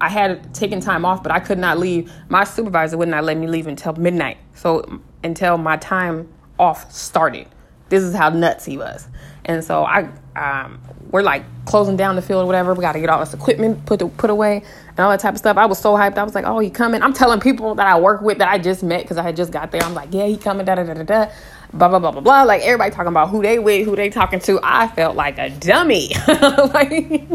[0.00, 2.12] I had taken time off, but I could not leave.
[2.28, 4.38] My supervisor would not let me leave until midnight.
[4.54, 7.46] So until my time off started.
[7.88, 9.08] This is how nuts he was.
[9.44, 12.74] And so I um, we're like closing down the field or whatever.
[12.74, 15.38] We got to get all this equipment put put away and all that type of
[15.38, 15.56] stuff.
[15.56, 16.18] I was so hyped.
[16.18, 18.58] I was like, "Oh, he coming!" I'm telling people that I work with that I
[18.58, 19.82] just met because I had just got there.
[19.82, 21.32] I'm like, "Yeah, he coming." Da da da da da.
[21.72, 22.42] Blah blah blah blah blah.
[22.42, 24.60] Like everybody talking about who they with, who they talking to.
[24.62, 26.10] I felt like a dummy.
[26.28, 27.26] like,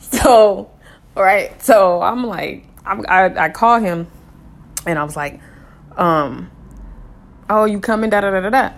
[0.00, 0.70] so,
[1.14, 1.62] right.
[1.62, 4.08] So I'm like, I'm, I I call him,
[4.84, 5.40] and I was like,
[5.96, 6.50] um,
[7.48, 8.70] "Oh, you coming?" Da da da da da.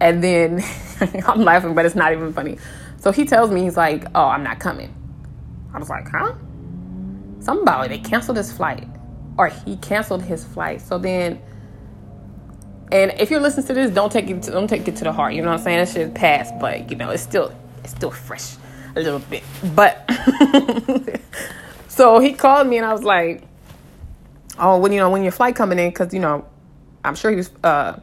[0.00, 0.62] And then
[1.26, 2.58] I'm laughing, but it's not even funny.
[2.98, 4.94] So he tells me, he's like, oh, I'm not coming.
[5.74, 6.34] I was like, huh?
[7.40, 8.86] Somebody, they canceled his flight.
[9.36, 10.80] Or he canceled his flight.
[10.80, 11.40] So then,
[12.92, 15.12] and if you're listening to this, don't take it to, don't take it to the
[15.12, 15.34] heart.
[15.34, 15.78] You know what I'm saying?
[15.78, 18.54] That shit passed, but you know, it's still it's still fresh
[18.94, 19.42] a little bit.
[19.74, 20.08] But
[21.88, 23.42] so he called me and I was like,
[24.58, 26.44] oh, when you know when your flight coming in, because you know,
[27.04, 27.98] I'm sure he was uh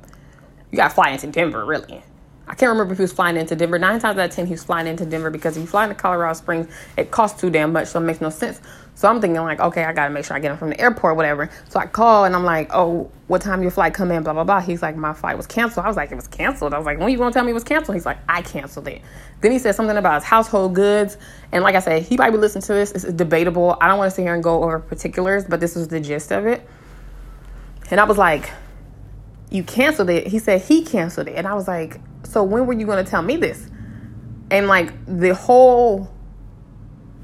[0.72, 2.04] you got to fly into Denver, really.
[2.48, 3.78] I can't remember if he was flying into Denver.
[3.78, 5.96] Nine times out of ten, he was flying into Denver because if you fly into
[5.96, 8.60] Colorado Springs, it costs too damn much, so it makes no sense.
[8.96, 11.16] So I'm thinking like, okay, I gotta make sure I get him from the airport,
[11.16, 11.50] whatever.
[11.70, 14.24] So I call and I'm like, oh, what time your flight come in?
[14.24, 14.62] Blah blah blah.
[14.62, 15.86] He's like, my flight was canceled.
[15.86, 16.74] I was like, it was canceled.
[16.74, 17.96] I was like, when you gonna tell me it was canceled?
[17.96, 19.02] He's like, I canceled it.
[19.42, 21.18] Then he said something about his household goods,
[21.52, 22.92] and like I said, he be listening to this.
[22.92, 23.78] It's debatable.
[23.80, 26.32] I don't want to sit here and go over particulars, but this was the gist
[26.32, 26.68] of it.
[27.92, 28.50] And I was like,
[29.50, 30.28] you canceled it.
[30.28, 31.36] He said he canceled it.
[31.36, 33.70] And I was like, so when were you going to tell me this?
[34.52, 36.12] And like the whole,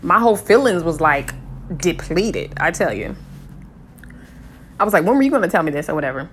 [0.02, 1.34] my whole feelings was like
[1.78, 2.54] depleted.
[2.58, 3.16] I tell you.
[4.80, 6.30] I was like, when were you going to tell me this or whatever?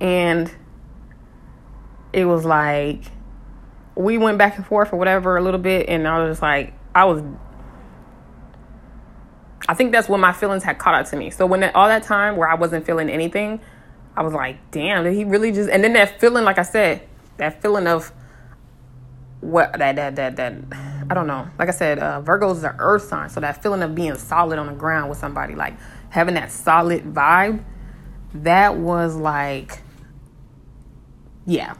[0.00, 0.52] And
[2.12, 3.04] it was like,
[3.94, 5.88] we went back and forth or whatever a little bit.
[5.88, 7.22] And I was just like, I was
[9.68, 11.30] I think that's when my feelings had caught up to me.
[11.30, 13.60] So when all that time where I wasn't feeling anything,
[14.16, 15.70] I was like, damn, did he really just?
[15.70, 18.12] And then that feeling, like I said, that feeling of
[19.40, 20.54] what that that that that
[21.10, 21.48] I don't know.
[21.58, 24.58] Like I said, uh, Virgo is an earth sign, so that feeling of being solid
[24.58, 25.74] on the ground with somebody, like
[26.10, 27.64] having that solid vibe,
[28.34, 29.80] that was like,
[31.46, 31.74] yeah,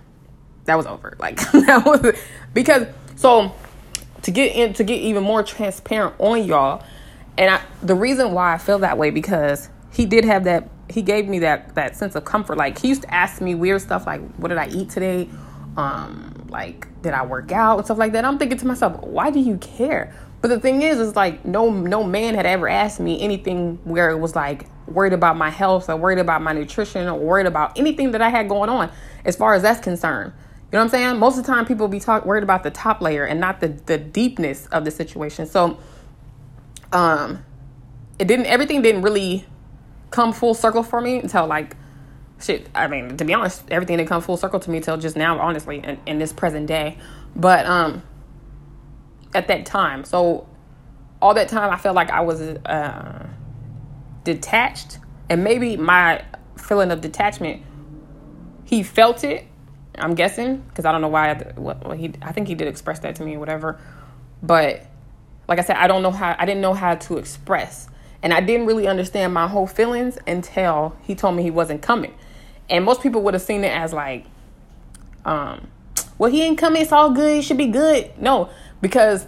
[0.65, 1.17] that was over.
[1.19, 2.17] Like that was
[2.53, 3.55] because so
[4.23, 6.85] to get in to get even more transparent on y'all,
[7.39, 11.03] and I, the reason why I feel that way because he did have that he
[11.03, 12.57] gave me that that sense of comfort.
[12.57, 15.29] Like he used to ask me weird stuff like what did i eat today?
[15.77, 18.25] Um like did i work out and stuff like that?
[18.25, 20.15] I'm thinking to myself why do you care?
[20.41, 24.11] But the thing is is like no no man had ever asked me anything where
[24.11, 27.79] it was like worried about my health or worried about my nutrition or worried about
[27.79, 28.91] anything that i had going on
[29.25, 30.33] as far as that's concerned.
[30.35, 31.19] You know what i'm saying?
[31.19, 33.69] Most of the time people be talk worried about the top layer and not the
[33.69, 35.47] the deepness of the situation.
[35.47, 35.79] So
[36.93, 37.45] um
[38.19, 39.47] it didn't everything didn't really
[40.13, 41.77] come full circle for me until like
[42.41, 42.69] shit.
[42.75, 45.39] I mean, to be honest, everything didn't come full circle to me until just now,
[45.39, 46.99] honestly, in, in this present day.
[47.35, 48.03] But um,
[49.35, 50.47] at that time, so
[51.21, 53.27] all that time, I felt like I was uh,
[54.25, 54.99] detached,
[55.31, 56.25] and maybe my
[56.57, 57.63] feeling of detachment,
[58.65, 59.47] he felt it.
[59.99, 61.31] I'm guessing because I don't know why.
[61.31, 63.81] I, what, he, I think he did express that to me or whatever.
[64.43, 64.87] But
[65.49, 66.35] like I said, I don't know how.
[66.39, 67.89] I didn't know how to express
[68.23, 72.15] and I didn't really understand my whole feelings until he told me he wasn't coming.
[72.71, 74.27] And most people would have seen it as like,
[75.25, 75.69] um,
[76.19, 78.11] well, he ain't coming, it's all good, it should be good.
[78.19, 78.49] No,
[78.81, 79.27] because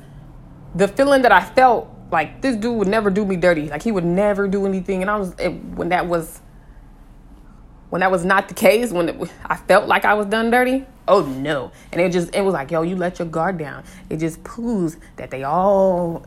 [0.74, 3.68] the feeling that I felt like this dude would never do me dirty.
[3.68, 5.02] Like he would never do anything.
[5.02, 6.40] And I was, it, when that was,
[7.90, 10.86] when that was not the case, when it, I felt like I was done dirty,
[11.08, 11.72] oh no.
[11.92, 13.84] And it just, it was like, yo, you let your guard down.
[14.08, 16.24] It just proves that they all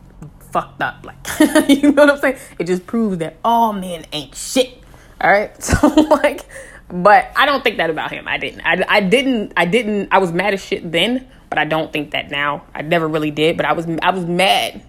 [0.52, 1.04] fucked up.
[1.04, 2.38] Like, you know what I'm saying?
[2.58, 4.82] It just proves that all men ain't shit.
[5.20, 5.52] All right.
[5.62, 6.46] So like,
[6.88, 8.26] but I don't think that about him.
[8.26, 8.62] I didn't.
[8.62, 9.52] I, I didn't.
[9.56, 10.08] I didn't.
[10.10, 12.64] I was mad as shit then, but I don't think that now.
[12.74, 13.86] I never really did, but I was.
[14.02, 14.82] I was mad.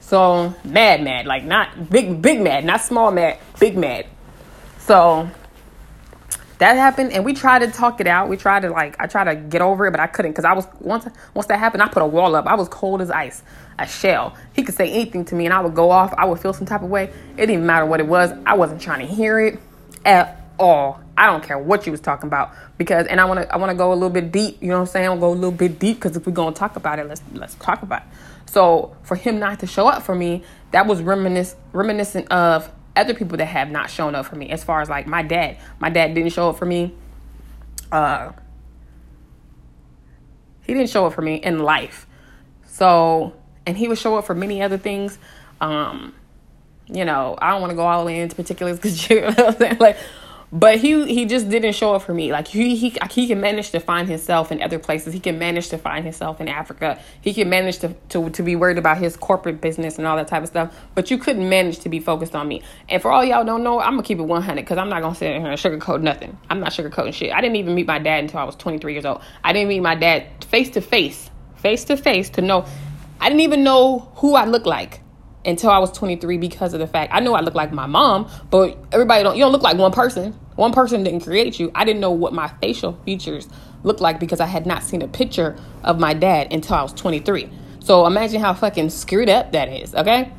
[0.00, 4.06] So mad, mad, like not big, big mad, not small mad, big mad.
[4.78, 5.30] So
[6.58, 9.24] that happened and we tried to talk it out we tried to like i tried
[9.24, 11.88] to get over it but i couldn't because i was once once that happened i
[11.88, 13.42] put a wall up i was cold as ice
[13.78, 16.38] a shell he could say anything to me and i would go off i would
[16.38, 19.12] feel some type of way it didn't matter what it was i wasn't trying to
[19.12, 19.58] hear it
[20.04, 23.52] at all i don't care what you was talking about because and i want to
[23.52, 25.30] i want to go a little bit deep you know what i'm saying i'll go
[25.30, 27.82] a little bit deep because if we're going to talk about it let's let's talk
[27.82, 28.08] about it
[28.54, 33.12] So for him not to show up for me, that was reminiscent reminiscent of other
[33.12, 34.48] people that have not shown up for me.
[34.50, 36.94] As far as like my dad, my dad didn't show up for me.
[37.90, 38.30] Uh,
[40.62, 42.06] he didn't show up for me in life.
[42.66, 43.34] So,
[43.66, 45.18] and he would show up for many other things.
[45.60, 46.14] Um,
[46.86, 49.28] you know, I don't want to go all the way into particulars because you know
[49.28, 49.76] what I'm saying?
[49.78, 49.96] like
[50.54, 52.30] but he he just didn't show up for me.
[52.30, 55.12] Like he he he can manage to find himself in other places.
[55.12, 57.00] He can manage to find himself in Africa.
[57.20, 60.28] He can manage to to to be worried about his corporate business and all that
[60.28, 60.72] type of stuff.
[60.94, 62.62] But you couldn't manage to be focused on me.
[62.88, 65.16] And for all y'all don't know, I'm gonna keep it 100 because I'm not gonna
[65.16, 66.38] sit here and sugarcoat nothing.
[66.48, 67.32] I'm not sugarcoating shit.
[67.32, 69.22] I didn't even meet my dad until I was 23 years old.
[69.42, 72.64] I didn't meet my dad face to face, face to face to know.
[73.20, 75.00] I didn't even know who I looked like
[75.44, 78.30] until I was 23 because of the fact I know I look like my mom,
[78.50, 80.32] but everybody don't you don't look like one person.
[80.56, 81.70] One person didn't create you.
[81.74, 83.48] I didn't know what my facial features
[83.82, 86.92] looked like because I had not seen a picture of my dad until I was
[86.92, 87.50] 23.
[87.80, 90.32] So imagine how fucking screwed up that is, okay?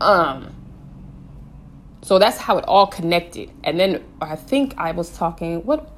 [0.00, 0.52] Um
[2.02, 3.50] so that's how it all connected.
[3.64, 5.90] And then I think I was talking what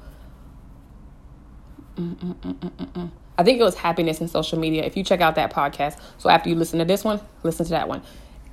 [1.95, 3.11] Mm-mm-mm-mm-mm.
[3.39, 4.83] I think it was happiness in social media.
[4.83, 7.71] If you check out that podcast, so after you listen to this one, listen to
[7.71, 8.01] that one.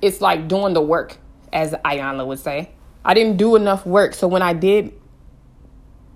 [0.01, 1.17] It's like doing the work,
[1.51, 2.69] as Ayana would say.
[3.03, 4.13] I didn't do enough work.
[4.13, 4.93] So when I did,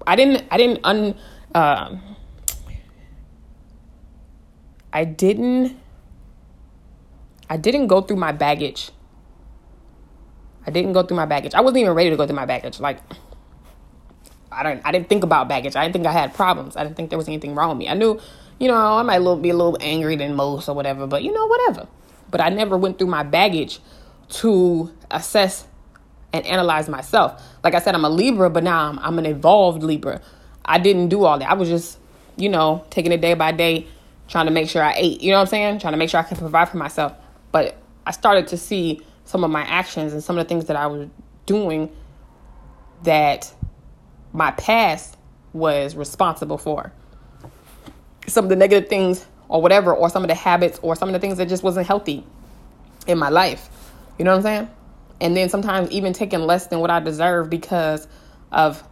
[0.08, 1.18] I didn't, I didn't un,
[1.54, 1.98] uh,
[4.94, 5.78] I didn't,
[7.50, 8.92] I didn't go through my baggage.
[10.66, 11.56] I didn't go through my baggage.
[11.56, 12.80] I wasn't even ready to go through my baggage.
[12.80, 13.00] Like,
[14.50, 15.76] I didn't, I didn't think about baggage.
[15.76, 16.78] I didn't think I had problems.
[16.78, 17.90] I didn't think there was anything wrong with me.
[17.90, 18.18] I knew,
[18.62, 21.48] you know, I might be a little angry than most or whatever, but you know,
[21.48, 21.88] whatever.
[22.30, 23.80] But I never went through my baggage
[24.30, 25.66] to assess
[26.32, 27.42] and analyze myself.
[27.64, 30.22] Like I said, I'm a Libra, but now I'm, I'm an evolved Libra.
[30.64, 31.50] I didn't do all that.
[31.50, 31.98] I was just,
[32.38, 33.88] you know, taking it day by day,
[34.28, 35.22] trying to make sure I ate.
[35.22, 35.80] You know what I'm saying?
[35.80, 37.14] Trying to make sure I can provide for myself.
[37.52, 40.76] But I started to see some of my actions and some of the things that
[40.76, 41.10] I was
[41.48, 41.92] doing
[43.02, 43.52] that
[44.34, 45.18] my past
[45.52, 46.94] was responsible for.
[48.32, 51.14] Some of the negative things or whatever, or some of the habits or some of
[51.14, 52.26] the things that just wasn't healthy
[53.08, 53.70] in my life.
[54.18, 54.70] You know what I'm saying?
[55.22, 58.08] and then sometimes even taking less than what I deserve because
[58.52, 58.84] of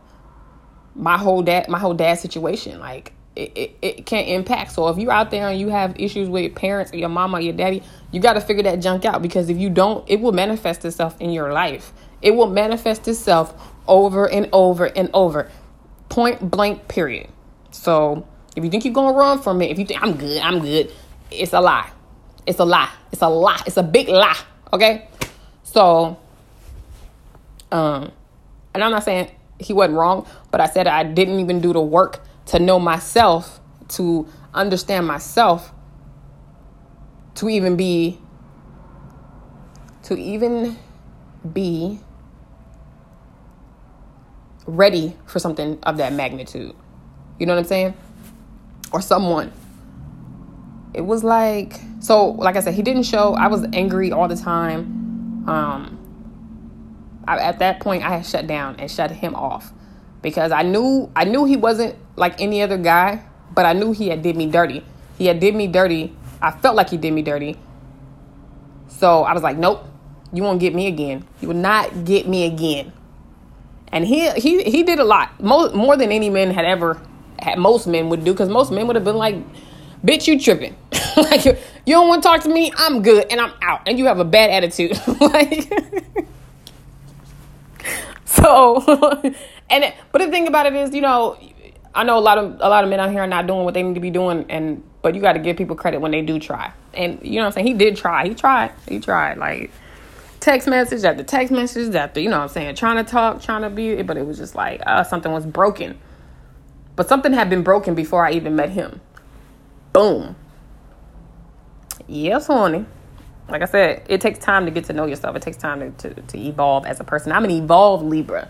[0.96, 2.80] my whole dad my whole dad situation.
[2.80, 4.72] Like it, it, it can impact.
[4.72, 7.38] So if you're out there and you have issues with your parents or your mama
[7.38, 10.22] or your daddy you got to figure that junk out because if you don't it
[10.22, 11.92] will manifest itself in your life.
[12.22, 13.54] It will manifest itself
[13.88, 15.50] over and over and over.
[16.10, 17.30] Point blank period.
[17.72, 20.60] So if you think you're gonna run from it if you think i'm good i'm
[20.60, 20.92] good.
[21.32, 21.88] It's a lie.
[22.48, 22.90] It's a lie.
[23.12, 23.62] It's a lie.
[23.68, 24.40] It's a big lie
[24.74, 25.08] okay?
[25.64, 26.18] So,
[27.72, 28.12] um,
[28.74, 31.82] and I'm not saying he wasn't wrong, but I said I didn't even do the
[31.82, 33.60] work to know myself,
[33.90, 35.72] to understand myself,
[37.36, 38.20] to even be,
[40.04, 40.78] to even
[41.54, 42.00] be
[44.66, 46.76] ready for something of that magnitude.
[47.40, 47.94] You know what I'm saying?
[48.92, 49.52] Or someone.
[50.94, 53.34] It was like, so, like I said, he didn't show.
[53.34, 55.00] I was angry all the time
[55.50, 55.98] um,
[57.28, 59.72] I, at that point I had shut down and shut him off
[60.22, 64.10] because I knew I knew he wasn't like any other guy, but I knew he
[64.10, 64.84] had did me dirty.
[65.18, 66.16] He had did me dirty.
[66.42, 67.58] I felt like he did me dirty.
[68.88, 69.86] So I was like, nope,
[70.32, 71.26] you won't get me again.
[71.42, 72.94] You will not get me again.
[73.92, 77.02] And he he he did a lot, more more than any man had ever.
[77.58, 79.36] Most men would do, because most men would have been like,
[80.04, 80.76] bitch, you tripping.
[81.18, 83.82] like you don't want to talk to me, I'm good and I'm out.
[83.88, 85.00] And you have a bad attitude.
[85.20, 85.72] like
[88.26, 88.82] so
[89.70, 91.38] and it, but the thing about it is, you know,
[91.94, 93.74] I know a lot of a lot of men out here are not doing what
[93.74, 96.22] they need to be doing and but you got to give people credit when they
[96.22, 96.72] do try.
[96.94, 97.68] And you know what I'm saying?
[97.68, 98.28] He did try.
[98.28, 98.74] He tried.
[98.88, 99.72] He tried like
[100.40, 103.64] text message after text message after, you know what I'm saying, trying to talk, trying
[103.64, 106.00] to be but it was just like uh, something was broken.
[107.00, 109.00] But something had been broken before I even met him.
[109.94, 110.36] Boom.
[112.10, 112.86] Yes, honey.
[113.48, 115.34] Like I said, it takes time to get to know yourself.
[115.38, 117.32] It takes time to, to, to evolve as a person.
[117.32, 118.50] I'm an evolved Libra.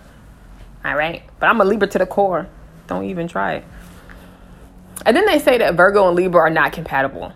[0.84, 1.22] All right.
[1.40, 2.50] But I'm a Libra to the core.
[2.88, 3.66] Don't even try it.
[5.06, 7.32] And then they say that Virgo and Libra are not compatible.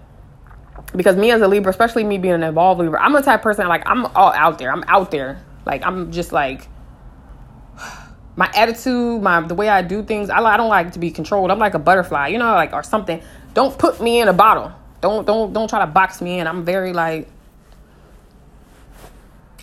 [0.96, 3.68] Because me as a Libra, especially me being an evolved Libra, I'm the type person
[3.68, 4.72] like I'm all out there.
[4.72, 5.44] I'm out there.
[5.64, 6.70] Like I'm just like
[8.36, 10.30] my attitude, my the way I do things.
[10.30, 11.52] I, I don't like to be controlled.
[11.52, 13.22] I'm like a butterfly, you know, like or something.
[13.54, 14.72] Don't put me in a bottle.
[15.02, 16.48] Don't don't don't try to box me in.
[16.48, 17.28] I'm very like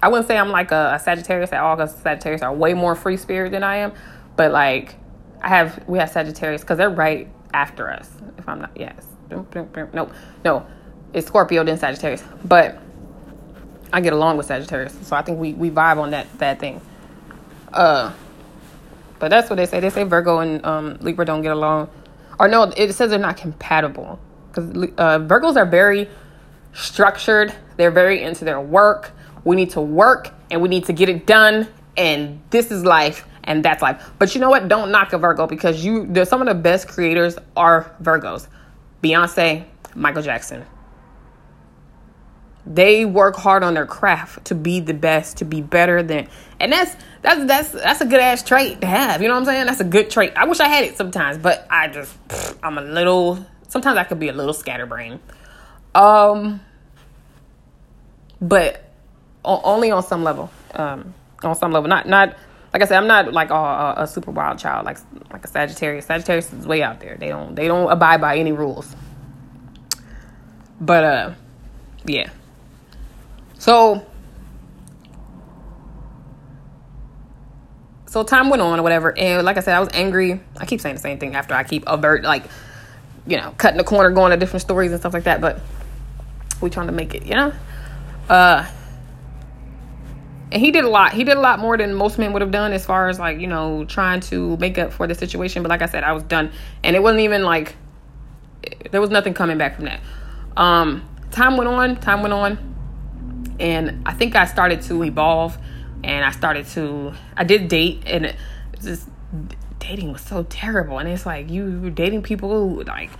[0.03, 2.95] I wouldn't say I'm like a, a Sagittarius at all because Sagittarius are way more
[2.95, 3.93] free spirit than I am.
[4.37, 4.95] But like
[5.43, 8.09] I have we have Sagittarius because they're right after us.
[8.39, 9.05] If I'm not yes.
[9.31, 10.11] No,
[10.45, 10.67] no.
[11.13, 12.23] it's Scorpio then Sagittarius.
[12.45, 12.79] But
[13.93, 16.81] I get along with Sagittarius, so I think we we vibe on that that thing.
[17.73, 18.13] Uh,
[19.21, 19.79] but that's what they say.
[19.79, 21.91] They say Virgo and um, Libra don't get along,
[22.41, 26.09] or no, it says they're not compatible because uh, Virgos are very
[26.73, 27.55] structured.
[27.77, 29.13] They're very into their work.
[29.45, 31.69] We need to work and we need to get it done.
[31.97, 34.11] And this is life and that's life.
[34.19, 34.69] But you know what?
[34.69, 38.49] Don't knock a Virgo because you there's some of the best creators are Virgos.
[39.03, 40.65] Beyonce, Michael Jackson.
[42.67, 46.29] They work hard on their craft to be the best, to be better than
[46.61, 49.23] and that's that's that's that's a good ass trait to have.
[49.23, 49.67] You know what I'm saying?
[49.67, 50.33] That's a good trait.
[50.37, 52.15] I wish I had it sometimes, but I just
[52.63, 55.21] I'm a little sometimes I could be a little scatterbrained.
[55.95, 56.61] Um
[58.41, 58.85] but
[59.45, 60.51] only on some level.
[60.75, 61.89] Um on some level.
[61.89, 62.37] Not not
[62.73, 64.99] like I said, I'm not like a, a, super wild child, like
[65.33, 66.07] like a Sagittarius.
[66.07, 67.17] Sagittarius is way out there.
[67.17, 68.95] They don't they don't abide by any rules.
[70.81, 71.35] But uh,
[72.05, 72.31] yeah.
[73.61, 74.07] So
[78.07, 80.41] so time went on or whatever, and like I said, I was angry.
[80.57, 82.45] I keep saying the same thing after I keep avert like
[83.27, 85.43] you know cutting the corner, going to different stories and stuff like that.
[85.43, 85.61] But
[86.63, 87.53] we trying to make it, you know.
[88.31, 88.67] Uh,
[90.51, 91.13] and he did a lot.
[91.13, 93.41] He did a lot more than most men would have done as far as like,
[93.41, 95.63] you know, trying to make up for the situation.
[95.63, 96.51] But like I said, I was done.
[96.83, 97.77] And it wasn't even like
[98.91, 100.01] there was nothing coming back from that.
[100.57, 102.71] Um, time went on, time went on.
[103.61, 105.59] And I think I started to evolve
[106.03, 108.35] and I started to I did date and
[108.83, 109.09] just
[109.79, 110.99] dating was so terrible.
[110.99, 113.11] And it's like you were dating people who like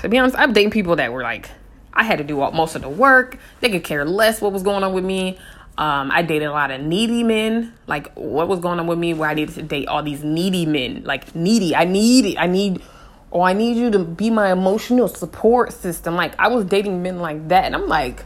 [0.00, 1.48] to be honest, I'm dating people that were like
[1.94, 3.38] I had to do all, most of the work.
[3.60, 5.38] They could care less what was going on with me.
[5.78, 7.74] Um, I dated a lot of needy men.
[7.86, 10.66] Like, what was going on with me where I needed to date all these needy
[10.66, 11.02] men?
[11.04, 11.74] Like, needy.
[11.74, 12.38] I need it.
[12.38, 12.82] I need,
[13.30, 16.14] oh, I need you to be my emotional support system.
[16.14, 17.64] Like, I was dating men like that.
[17.64, 18.24] And I'm like,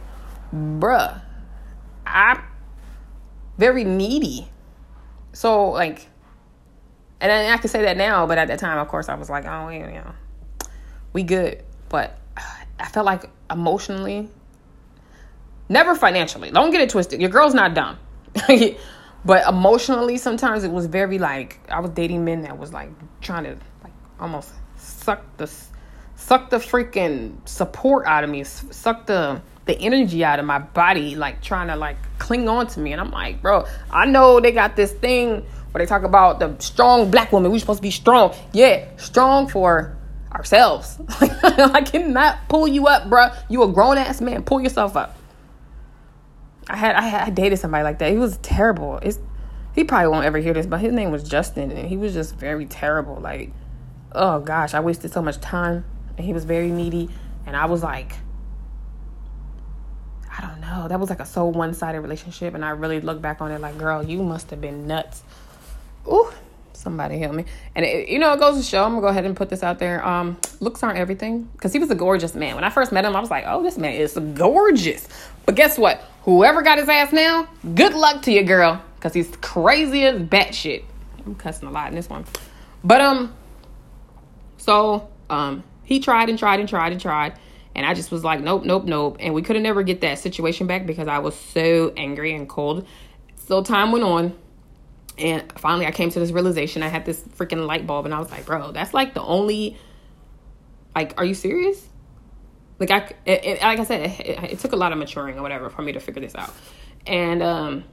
[0.53, 1.21] bruh,
[2.05, 2.43] I'm
[3.57, 4.47] very needy.
[5.33, 6.07] So, like,
[7.19, 9.45] and I can say that now, but at that time, of course, I was like,
[9.45, 10.13] oh, you know,
[11.13, 11.63] we good.
[11.89, 12.17] But
[12.79, 14.29] I felt like emotionally,
[15.69, 16.51] Never financially.
[16.51, 17.19] Don't get it twisted.
[17.19, 17.97] Your girl's not dumb.
[19.25, 22.89] but emotionally, sometimes it was very like I was dating men that was like
[23.21, 25.51] trying to like almost suck the
[26.15, 31.15] suck the freaking support out of me, suck the the energy out of my body,
[31.15, 32.91] like trying to like cling on to me.
[32.91, 36.55] And I'm like, bro, I know they got this thing where they talk about the
[36.59, 37.51] strong black woman.
[37.51, 38.33] We're supposed to be strong.
[38.53, 39.95] Yeah, strong for
[40.31, 40.97] ourselves.
[41.19, 43.29] I cannot pull you up, bro.
[43.49, 44.43] You a grown ass man.
[44.43, 45.15] Pull yourself up.
[46.69, 48.11] I had I had I dated somebody like that.
[48.11, 48.99] He was terrible.
[49.01, 49.19] It's
[49.73, 52.35] he probably won't ever hear this, but his name was Justin, and he was just
[52.35, 53.15] very terrible.
[53.15, 53.51] Like,
[54.11, 55.85] oh gosh, I wasted so much time,
[56.17, 57.09] and he was very needy,
[57.45, 58.13] and I was like,
[60.37, 63.21] I don't know, that was like a so one sided relationship, and I really look
[63.21, 65.23] back on it like, girl, you must have been nuts.
[66.07, 66.31] Ooh,
[66.73, 67.45] somebody help me.
[67.75, 68.83] And it, you know, it goes to show.
[68.83, 70.05] I'm gonna go ahead and put this out there.
[70.05, 72.55] Um, looks aren't everything, because he was a gorgeous man.
[72.55, 75.07] When I first met him, I was like, oh, this man is gorgeous.
[75.45, 76.03] But guess what?
[76.23, 78.81] Whoever got his ass now, good luck to you, girl.
[78.99, 80.83] Cause he's crazy as batshit.
[81.25, 82.25] I'm cussing a lot in this one.
[82.83, 83.33] But um,
[84.57, 87.33] so um, he tried and tried and tried and tried.
[87.77, 89.17] And I just was like, nope, nope, nope.
[89.19, 92.49] And we could have never get that situation back because I was so angry and
[92.49, 92.87] cold.
[93.35, 94.35] So time went on.
[95.19, 96.81] And finally, I came to this realization.
[96.81, 99.77] I had this freaking light bulb, and I was like, bro, that's like the only.
[100.95, 101.87] Like, are you serious?
[102.79, 105.41] Like I, it, it, like I said, it, it, took a lot of maturing or
[105.41, 106.53] whatever for me to figure this out.
[107.05, 107.83] And um,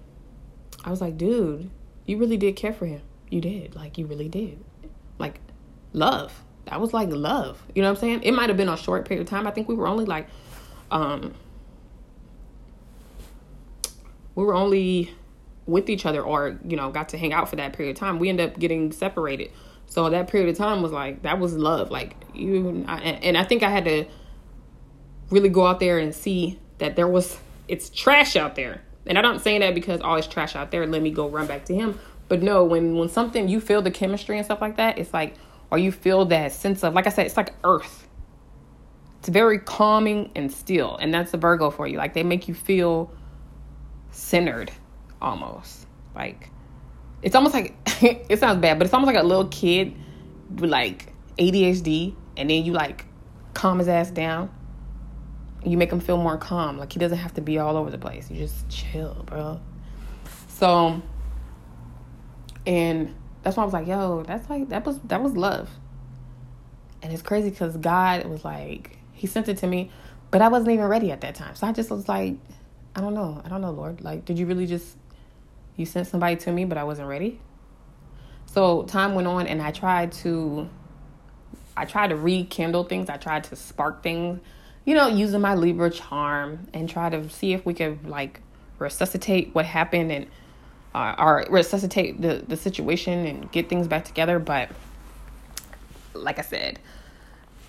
[0.85, 1.71] I was like, dude,
[2.07, 3.01] you really did care for him.
[3.31, 4.63] You did, like you really did,
[5.19, 5.41] like
[5.93, 6.43] love.
[6.67, 7.63] That was like love.
[7.75, 8.23] You know what I'm saying?
[8.23, 9.47] It might have been a short period of time.
[9.47, 10.29] I think we were only like,
[10.91, 11.35] um,
[14.35, 15.15] we were only
[15.67, 18.19] with each other or you know got to hang out for that period of time.
[18.19, 19.51] We ended up getting separated.
[19.87, 21.91] So that period of time was like that was love.
[21.91, 24.07] Like you, I, and I think I had to
[25.31, 27.39] really go out there and see that there was
[27.69, 28.83] it's trash out there.
[29.07, 31.29] And I'm not saying that because all oh, it's trash out there, let me go
[31.29, 31.99] run back to him.
[32.29, 35.35] But no, when when something you feel the chemistry and stuff like that, it's like
[35.71, 38.09] or you feel that sense of like I said, it's like earth.
[39.21, 40.97] It's very calming and still.
[40.97, 41.97] And that's the Virgo for you.
[41.97, 43.11] Like they make you feel
[44.11, 44.71] centered
[45.21, 45.87] almost.
[46.15, 46.51] Like
[47.23, 49.95] it's almost like it sounds bad, but it's almost like a little kid
[50.51, 53.07] with like ADHD and then you like
[53.55, 54.51] calm his ass down
[55.65, 56.79] you make him feel more calm.
[56.79, 58.31] Like he doesn't have to be all over the place.
[58.31, 59.61] You just chill, bro.
[60.49, 61.03] So,
[62.67, 63.15] and
[63.45, 65.71] that's why I was like, yo, that's like that was that was love.
[67.03, 69.91] And it's crazy because God was like, He sent it to me,
[70.31, 71.55] But I wasn't even ready at that time.
[71.55, 72.37] So I just was like,
[72.97, 73.43] I don't know.
[73.45, 74.01] I don't know, Lord.
[74.01, 74.97] Like, did you really just
[75.77, 77.41] you sent somebody to me, but I wasn't ready?
[78.47, 80.69] So time went on and I tried to
[81.77, 83.11] I tried to rekindle things.
[83.11, 84.41] I tried to spark things,
[84.85, 88.41] you know, using my Libra charm and try to see if we could like
[88.79, 90.27] resuscitate what happened and
[90.95, 94.39] uh, or resuscitate the the situation and get things back together.
[94.39, 94.71] But
[96.15, 96.79] like I said,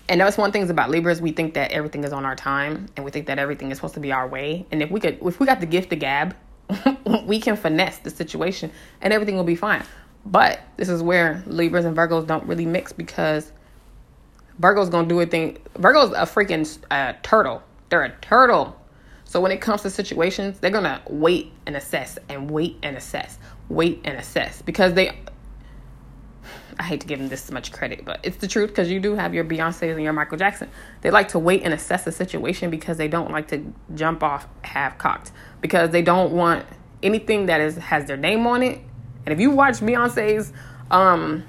[0.08, 1.20] and that's one thing about Libras.
[1.20, 3.94] We think that everything is on our time, and we think that everything is supposed
[3.94, 4.66] to be our way.
[4.70, 6.36] And if we could, if we got the gift of gab,
[7.24, 8.70] we can finesse the situation,
[9.00, 9.82] and everything will be fine.
[10.24, 13.52] But this is where Libras and Virgos don't really mix because
[14.58, 15.58] Virgo's gonna do a thing.
[15.76, 17.62] Virgo's a freaking uh, turtle.
[17.88, 18.76] They're a turtle.
[19.26, 23.38] So when it comes to situations, they're gonna wait and assess and wait and assess,
[23.68, 25.18] wait and assess because they.
[26.78, 29.14] I hate to give them this much credit, but it's the truth because you do
[29.14, 30.68] have your Beyonces and your Michael Jackson.
[31.00, 34.46] They like to wait and assess a situation because they don't like to jump off
[34.62, 36.64] half cocked because they don't want
[37.02, 38.80] anything that is has their name on it.
[39.24, 40.52] And if you watch Beyonce's
[40.90, 41.44] um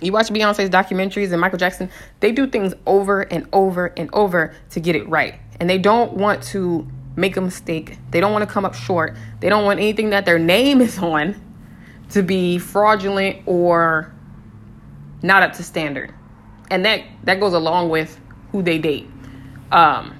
[0.00, 4.54] you watch Beyonce's documentaries and Michael Jackson, they do things over and over and over
[4.70, 5.40] to get it right.
[5.58, 6.86] And they don't want to
[7.16, 7.98] make a mistake.
[8.10, 9.16] They don't want to come up short.
[9.40, 11.40] They don't want anything that their name is on
[12.10, 14.12] to be fraudulent or
[15.22, 16.14] not up to standard.
[16.70, 18.20] And that that goes along with
[18.52, 19.08] who they date.
[19.72, 20.18] Um,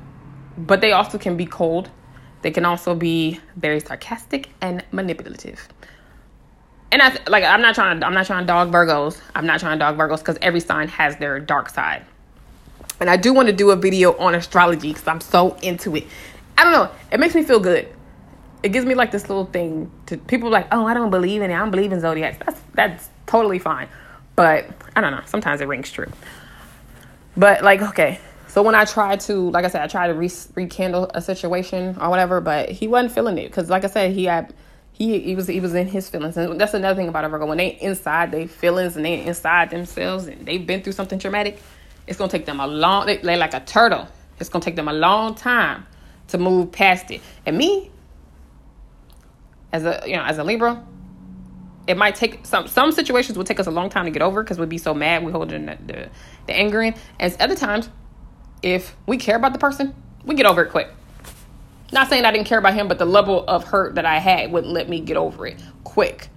[0.57, 1.91] but they also can be cold.
[2.43, 5.69] They can also be very sarcastic and manipulative
[6.93, 9.21] and I like I'm not trying to I'm not trying to dog Virgos.
[9.35, 12.05] I'm not trying to dog Virgos because every sign has their dark side.
[13.01, 16.07] And I do want to do a video on astrology because I'm so into it.
[16.57, 16.91] I don't know.
[17.13, 17.89] It makes me feel good.
[18.63, 21.51] It gives me like this little thing to people like, oh, I don't believe in
[21.51, 21.55] it.
[21.55, 22.39] I don't believe in zodiacs.
[22.45, 23.89] That's that's totally fine.
[24.35, 25.23] But I don't know.
[25.27, 26.11] Sometimes it rings true.
[27.37, 28.21] But like, okay.
[28.49, 31.97] So when I tried to, like I said, I tried to re- rekindle a situation
[32.01, 34.55] or whatever, but he wasn't feeling it because, like I said, he had
[34.93, 37.45] he he was he was in his feelings, and that's another thing about a Virgo.
[37.45, 41.61] When they inside their feelings and they inside themselves, and they've been through something traumatic,
[42.07, 43.07] it's gonna take them a long.
[43.07, 44.09] They, like a turtle.
[44.39, 45.87] It's gonna take them a long time
[46.29, 47.21] to move past it.
[47.45, 47.91] And me,
[49.73, 50.85] as a you know as a Libra,
[51.87, 54.43] it might take some some situations will take us a long time to get over
[54.43, 56.09] because we'd be so mad we hold the, the
[56.47, 56.95] the anger in.
[57.19, 57.89] As other times,
[58.63, 59.95] if we care about the person,
[60.25, 60.89] we get over it quick.
[61.93, 64.51] Not saying I didn't care about him, but the level of hurt that I had
[64.51, 66.29] wouldn't let me get over it quick.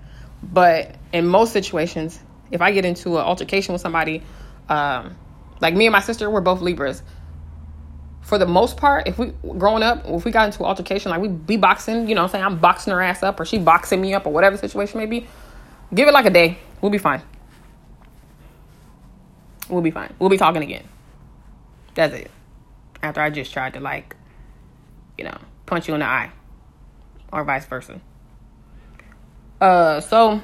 [0.43, 2.19] But in most situations,
[2.51, 4.21] if I get into an altercation with somebody,
[4.69, 5.15] um,
[5.61, 7.03] like me and my sister, we're both Libras.
[8.21, 11.27] For the most part, if we growing up, if we got into altercation, like we
[11.29, 14.13] be boxing, you know, I'm saying I'm boxing her ass up, or she boxing me
[14.13, 15.25] up, or whatever situation may be,
[15.93, 17.21] give it like a day, we'll be fine.
[19.67, 20.13] We'll be fine.
[20.19, 20.83] We'll be talking again.
[21.95, 22.31] That's it.
[23.01, 24.15] After I just tried to like
[25.19, 26.31] you know, punch you in the eye
[27.31, 27.99] or vice versa.
[29.59, 30.41] Uh, so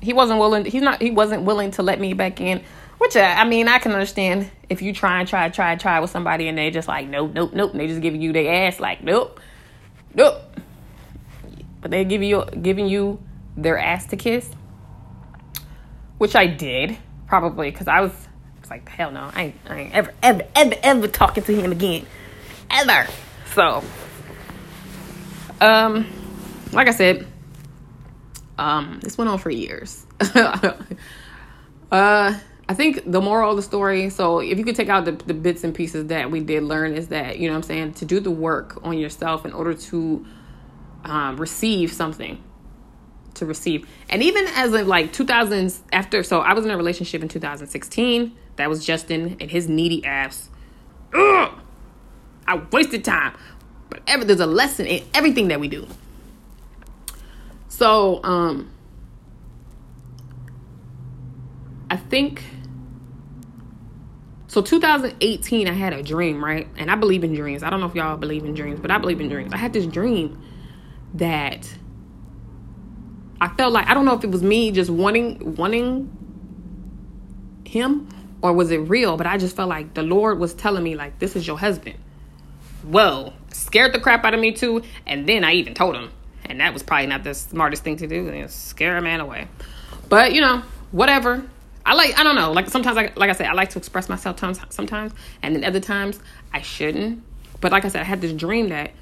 [0.00, 0.64] he wasn't willing.
[0.64, 1.02] He's not.
[1.02, 2.62] He wasn't willing to let me back in.
[3.04, 6.00] Which uh, I mean, I can understand if you try and try, try, and try
[6.00, 7.72] with somebody and they just like nope, nope, nope.
[7.72, 9.40] And they just giving you their ass like nope,
[10.14, 10.40] nope.
[11.82, 13.22] But they give you giving you
[13.58, 14.50] their ass to kiss,
[16.16, 16.96] which I did
[17.26, 18.12] probably because I was,
[18.62, 21.72] was like hell no, I ain't, I ain't ever, ever, ever, ever talking to him
[21.72, 22.06] again,
[22.70, 23.06] ever.
[23.54, 23.84] So,
[25.60, 26.06] um,
[26.72, 27.26] like I said,
[28.56, 30.06] um, this went on for years.
[31.92, 32.38] uh,
[32.68, 35.34] I think the moral of the story, so if you could take out the, the
[35.34, 38.20] bits and pieces that we did learn, is that, you know I'm saying, to do
[38.20, 40.24] the work on yourself in order to
[41.04, 42.42] um, receive something.
[43.34, 43.86] To receive.
[44.08, 48.36] And even as of like 2000s, after, so I was in a relationship in 2016.
[48.56, 50.48] That was Justin and his needy ass.
[51.12, 51.52] Ugh!
[52.46, 53.36] I wasted time.
[53.90, 55.86] But ever there's a lesson in everything that we do.
[57.68, 58.70] So, um,
[61.90, 62.42] I think
[64.54, 66.68] so 2018 I had a dream, right?
[66.76, 67.62] And I believe in dreams.
[67.62, 69.52] I don't know if y'all believe in dreams, but I believe in dreams.
[69.52, 70.40] I had this dream
[71.14, 71.68] that
[73.40, 76.10] I felt like I don't know if it was me just wanting wanting
[77.64, 78.08] him
[78.42, 81.18] or was it real, but I just felt like the Lord was telling me like
[81.18, 81.98] this is your husband
[82.84, 84.82] whoa, scared the crap out of me too.
[85.06, 86.10] And then I even told him.
[86.44, 88.28] And that was probably not the smartest thing to do.
[88.28, 89.48] And scare a man away.
[90.08, 91.44] But, you know, whatever.
[91.86, 92.52] I like, I don't know.
[92.52, 95.12] Like sometimes, I, like I said, I like to express myself times sometimes.
[95.42, 96.18] And then other times,
[96.52, 97.22] I shouldn't.
[97.60, 98.92] But like I said, I had this dream that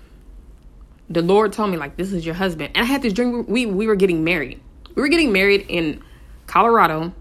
[1.09, 2.73] the Lord told me, like, this is your husband.
[2.75, 4.61] And I had this dream, we, we were getting married.
[4.95, 6.03] We were getting married in
[6.47, 7.13] Colorado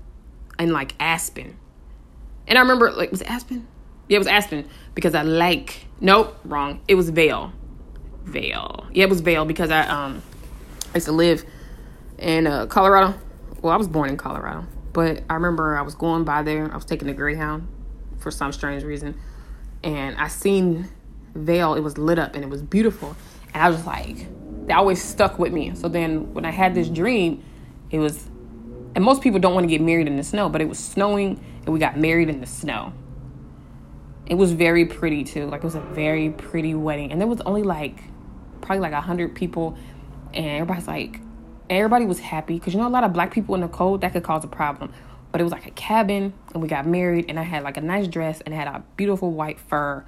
[0.57, 1.57] and like Aspen.
[2.47, 3.67] And I remember, like, was it Aspen?
[4.07, 5.85] Yeah, it was Aspen because I like.
[5.99, 6.81] Nope, wrong.
[6.87, 7.53] It was Vail.
[8.23, 8.87] Vail.
[8.91, 10.21] Yeah, it was Vail because I um
[10.93, 11.45] I used to live
[12.17, 13.17] in uh, Colorado.
[13.61, 16.71] Well, I was born in Colorado, but I remember I was going by there.
[16.71, 17.67] I was taking the Greyhound
[18.19, 19.19] for some strange reason,
[19.83, 20.89] and I seen
[21.33, 21.75] Vail.
[21.75, 23.15] It was lit up and it was beautiful,
[23.53, 24.27] and I was like,
[24.67, 25.75] that always stuck with me.
[25.75, 27.43] So then when I had this dream,
[27.89, 28.25] it was,
[28.95, 31.43] and most people don't want to get married in the snow, but it was snowing
[31.65, 32.93] and we got married in the snow.
[34.25, 35.47] It was very pretty too.
[35.47, 38.03] Like it was a very pretty wedding, and there was only like
[38.61, 39.77] probably like a hundred people,
[40.33, 41.19] and everybody's like,
[41.77, 44.13] everybody was happy because you know a lot of black people in the cold that
[44.13, 44.93] could cause a problem.
[45.31, 47.81] But it was like a cabin, and we got married, and I had like a
[47.81, 50.05] nice dress, and it had a beautiful white fur,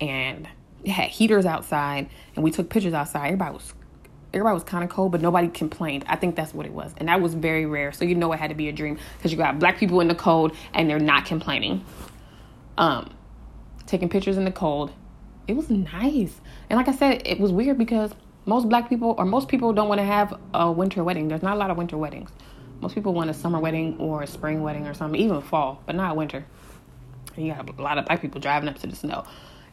[0.00, 0.48] and
[0.82, 3.26] it had heaters outside, and we took pictures outside.
[3.26, 3.74] Everybody was
[4.32, 6.04] everybody was kind of cold, but nobody complained.
[6.08, 6.94] I think that's what it was.
[6.96, 7.92] And that was very rare.
[7.92, 10.08] So you know it had to be a dream because you got black people in
[10.08, 11.84] the cold and they're not complaining.
[12.78, 13.14] Um,
[13.86, 14.90] taking pictures in the cold.
[15.46, 16.40] It was nice.
[16.70, 18.12] And like I said, it was weird because
[18.44, 21.28] most black people or most people don't want to have a winter wedding.
[21.28, 22.30] There's not a lot of winter weddings.
[22.80, 25.94] Most people want a summer wedding or a spring wedding or something, even fall, but
[25.94, 26.44] not winter.
[27.36, 29.24] And you got a lot of black people driving up to the snow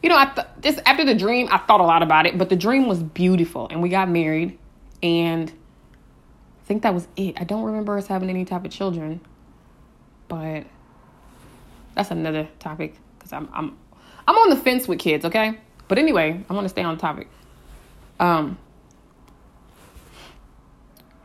[0.02, 2.48] you know, I th- just after the dream, I thought a lot about it, but
[2.48, 4.58] the dream was beautiful, and we got married,
[5.02, 7.40] and I think that was it.
[7.40, 9.20] I don't remember us having any type of children,
[10.28, 10.64] but
[11.94, 13.76] that's another topic because I'm I'm
[14.26, 15.24] I'm on the fence with kids.
[15.26, 15.58] Okay,
[15.88, 17.28] but anyway, I want to stay on topic.
[18.20, 18.58] Um,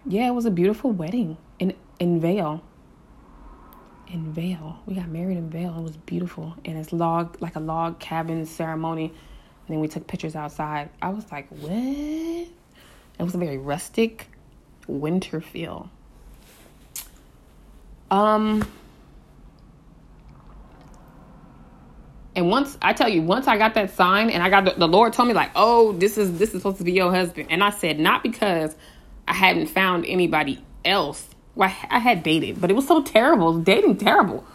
[0.07, 2.63] yeah, it was a beautiful wedding in in Vail
[4.15, 4.79] in Vail.
[4.85, 5.77] We got married in Vail.
[5.77, 6.55] It was beautiful.
[6.63, 9.05] And it's log like a log cabin ceremony.
[9.05, 10.89] And then we took pictures outside.
[11.01, 11.71] I was like, what?
[11.71, 14.27] It was a very rustic
[14.87, 15.89] winter feel.
[18.11, 18.67] Um
[22.35, 24.87] and once I tell you, once I got that sign and I got the, the
[24.87, 27.47] Lord told me like, oh, this is this is supposed to be your husband.
[27.49, 28.75] And I said, not because
[29.27, 33.57] I hadn't found anybody else well, I had dated, but it was so terrible.
[33.57, 34.45] Dating terrible.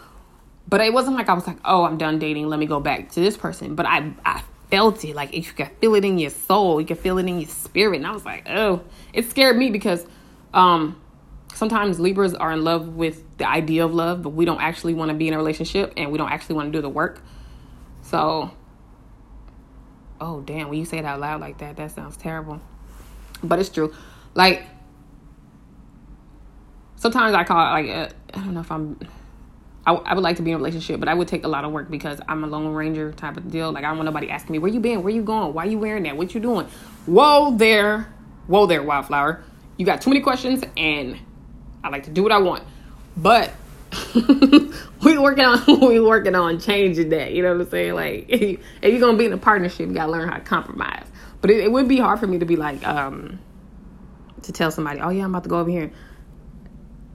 [0.69, 2.47] But it wasn't like I was like, oh, I'm done dating.
[2.47, 3.75] Let me go back to this person.
[3.75, 5.15] But I, I felt it.
[5.15, 6.79] Like you could feel it in your soul.
[6.79, 7.97] You could feel it in your spirit.
[7.97, 8.81] And I was like, oh,
[9.13, 10.05] it scared me because
[10.53, 11.01] um,
[11.55, 15.09] sometimes Libras are in love with the idea of love, but we don't actually want
[15.09, 17.19] to be in a relationship and we don't actually want to do the work.
[18.11, 18.51] So,
[20.19, 22.59] oh, damn, when you say it out loud like that, that sounds terrible.
[23.41, 23.95] But it's true.
[24.33, 24.65] Like,
[26.97, 28.99] sometimes I call it like uh, I don't know if I'm.
[29.87, 31.63] I, I would like to be in a relationship, but I would take a lot
[31.63, 33.71] of work because I'm a lone ranger type of deal.
[33.71, 35.79] Like I don't want nobody asking me where you been, where you going, why you
[35.79, 36.67] wearing that, what you doing.
[37.05, 38.13] Whoa there,
[38.47, 39.41] whoa there, wildflower.
[39.77, 41.17] You got too many questions, and
[41.81, 42.65] I like to do what I want.
[43.15, 43.51] But
[45.03, 47.33] we working on we working on changing that.
[47.33, 47.93] You know what I'm saying?
[47.93, 51.05] Like if, you, you're gonna be in a partnership, you gotta learn how to compromise.
[51.41, 53.39] But it, it would be hard for me to be like um
[54.43, 55.91] to tell somebody, oh yeah, I'm about to go over here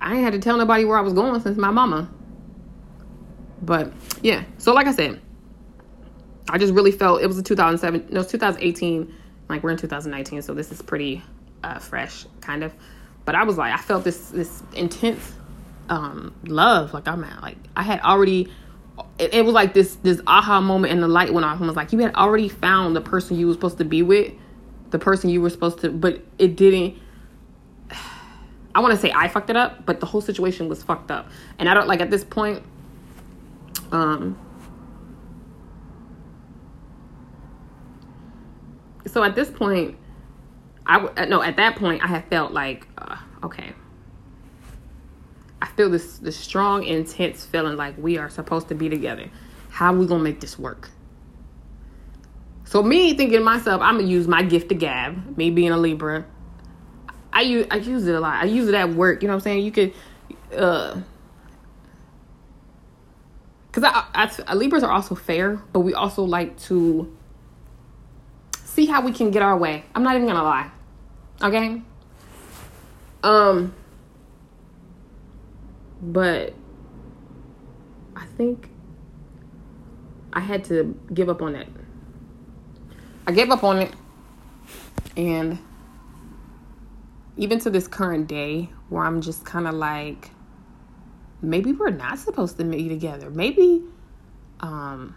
[0.00, 2.08] I ain't had to tell nobody where I was going since my mama.
[3.62, 5.20] But yeah, so like I said,
[6.48, 9.12] I just really felt it was a 2007, no, 2018.
[9.48, 11.22] Like we're in 2019, so this is pretty
[11.64, 12.74] uh, fresh, kind of.
[13.24, 15.32] But I was like, I felt this this intense
[15.88, 16.94] um, love.
[16.94, 18.48] Like I'm at, like I had already.
[19.18, 21.76] It, it was like this this aha moment, and the light went off, and was
[21.76, 24.32] like, you had already found the person you were supposed to be with,
[24.90, 26.96] the person you were supposed to, but it didn't
[28.74, 31.28] I want to say I fucked it up, but the whole situation was fucked up.
[31.58, 32.62] And I don't like at this point,
[33.92, 34.38] um,
[39.06, 39.96] so at this point,
[40.86, 43.72] I w- uh, no, at that point, I have felt like, uh, okay,
[45.60, 49.30] I feel this this strong, intense feeling like we are supposed to be together.
[49.70, 50.90] How are we gonna make this work?
[52.64, 56.26] So me thinking myself, I'm gonna use my gift of gab, me being a Libra,
[57.36, 58.42] I use I use it a lot.
[58.42, 59.22] I use it at work.
[59.22, 59.64] You know what I'm saying?
[59.64, 59.92] You could,
[60.56, 60.98] uh,
[63.66, 67.14] because I, I, Libras are also fair, but we also like to
[68.64, 69.84] see how we can get our way.
[69.94, 70.70] I'm not even gonna lie.
[71.42, 71.82] Okay.
[73.22, 73.74] Um.
[76.00, 76.54] But
[78.14, 78.70] I think
[80.32, 81.68] I had to give up on it.
[83.26, 83.92] I gave up on it,
[85.16, 85.58] and
[87.36, 90.30] even to this current day where I'm just kind of like
[91.42, 93.30] maybe we're not supposed to be together.
[93.30, 93.82] Maybe
[94.60, 95.14] um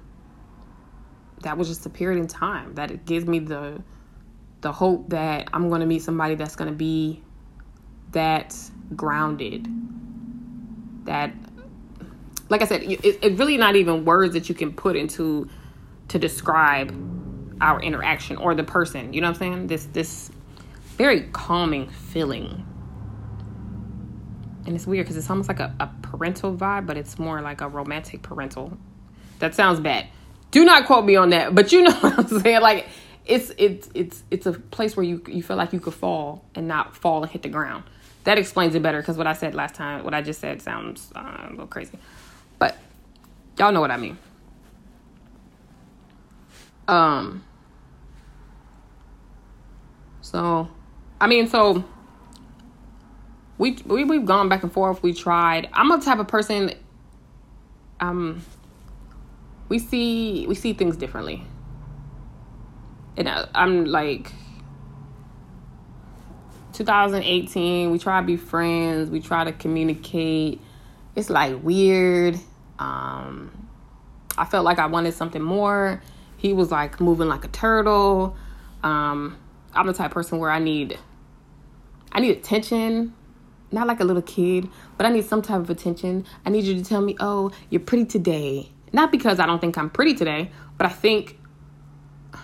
[1.42, 3.82] that was just a period in time that it gives me the
[4.62, 7.24] the hope that I'm going to meet somebody that's going to be
[8.12, 8.56] that
[8.96, 9.68] grounded.
[11.06, 11.34] That
[12.50, 15.50] like I said, it's it really not even words that you can put into
[16.10, 16.94] to describe
[17.62, 19.14] our interaction or the person.
[19.14, 19.68] You know what I'm saying?
[19.68, 20.32] This this
[20.98, 22.66] very calming feeling.
[24.66, 27.62] And it's weird because it's almost like a, a parental vibe, but it's more like
[27.62, 28.78] a romantic parental.
[29.40, 30.08] That sounds bad.
[30.52, 32.62] Do not quote me on that, but you know what I'm saying.
[32.62, 32.88] Like
[33.26, 36.68] it's it's it's it's a place where you you feel like you could fall and
[36.68, 37.84] not fall and hit the ground.
[38.26, 41.12] That explains it better because what I said last time, what I just said, sounds
[41.16, 41.98] uh, a little crazy,
[42.60, 42.78] but
[43.58, 44.18] y'all know what I mean.
[46.88, 47.44] Um.
[50.22, 50.70] So,
[51.20, 51.84] I mean, so
[53.58, 55.02] we, we we've gone back and forth.
[55.02, 55.70] We tried.
[55.74, 56.74] I'm a type of person.
[58.00, 58.44] Um.
[59.70, 61.44] We see we see things differently
[63.20, 64.32] and I'm like
[66.80, 70.62] 2018 we try to be friends we try to communicate.
[71.14, 72.40] It's like weird.
[72.80, 73.68] Um
[74.38, 76.02] i felt like i wanted something more.
[76.38, 78.38] He was like moving like a turtle.
[78.82, 79.38] Um
[79.74, 80.98] i'm the type person where i need
[82.14, 83.14] i need attention.
[83.74, 86.26] Not like a little kid but i need some type of attention.
[86.46, 88.72] I need you to tell me oh you're pretty today.
[88.94, 91.36] Not because i don't think i'm pretty today but i think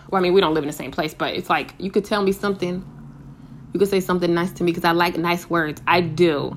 [0.09, 2.05] well, I mean, we don't live in the same place, but it's like you could
[2.05, 2.85] tell me something.
[3.75, 5.81] You could say something nice to me because I like nice words.
[5.85, 6.55] I do.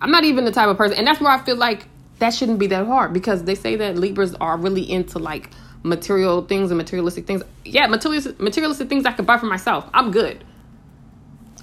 [0.00, 1.86] I'm not even the type of person, and that's where I feel like
[2.18, 5.50] that shouldn't be that hard because they say that Libras are really into like
[5.84, 7.44] material things and materialistic things.
[7.64, 9.88] Yeah, materialistic, materialistic things I could buy for myself.
[9.94, 10.42] I'm good.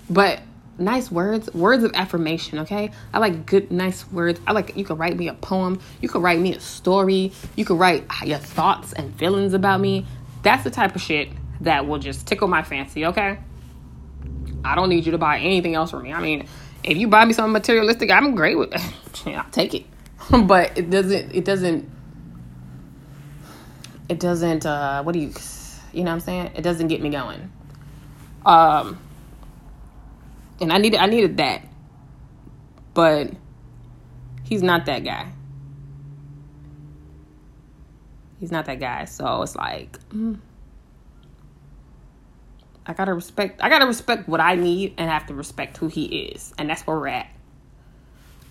[0.10, 0.39] But
[0.80, 2.91] nice words, words of affirmation, okay?
[3.14, 4.39] I like good, nice words.
[4.47, 5.82] I like, you could write me a poem.
[5.99, 7.34] You could write me a story.
[7.58, 10.06] You could write your thoughts and feelings about me.
[10.43, 11.28] That's the type of shit
[11.60, 13.39] that will just tickle my fancy, okay?
[14.64, 16.14] I don't need you to buy anything else for me.
[16.14, 16.47] I mean,
[16.84, 19.28] if you buy me something materialistic, I'm great with it.
[19.38, 19.86] I'll take it.
[20.45, 21.89] but it doesn't it doesn't
[24.07, 25.34] it doesn't uh what do you
[25.91, 26.51] you know what I'm saying?
[26.55, 27.51] It doesn't get me going.
[28.45, 28.99] Um
[30.61, 31.61] and I needed I needed that.
[32.93, 33.32] But
[34.43, 35.32] he's not that guy.
[38.39, 39.05] He's not that guy.
[39.05, 40.38] So it's like, mm,
[42.86, 43.62] I gotta respect.
[43.64, 46.86] I gotta respect what I need and have to respect who he is, and that's
[46.86, 47.30] where we're at.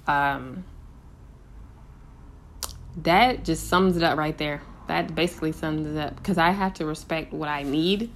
[0.06, 0.64] Um,
[2.96, 4.62] that just sums it up right there.
[4.88, 8.10] That basically sums it up because I have to respect what I need,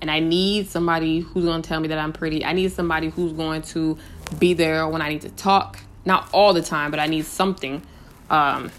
[0.00, 2.44] and I need somebody who's gonna tell me that I'm pretty.
[2.44, 3.98] I need somebody who's going to
[4.38, 5.80] be there when I need to talk.
[6.06, 7.82] Not all the time, but I need something.
[8.30, 8.70] Um,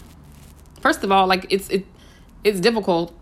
[0.80, 1.86] first of all, like it's it
[2.42, 3.14] it's difficult.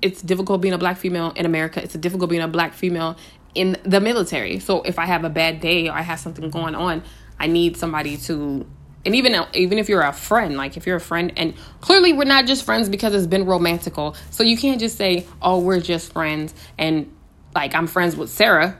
[0.00, 1.82] It's difficult being a black female in America.
[1.82, 3.16] It's difficult being a black female
[3.54, 4.60] in the military.
[4.60, 7.02] So if I have a bad day or I have something going on,
[7.38, 8.66] I need somebody to
[9.06, 12.24] and even even if you're a friend, like if you're a friend and clearly we're
[12.24, 14.16] not just friends because it's been romantical.
[14.30, 17.10] So you can't just say, "Oh, we're just friends." And
[17.54, 18.78] like I'm friends with Sarah.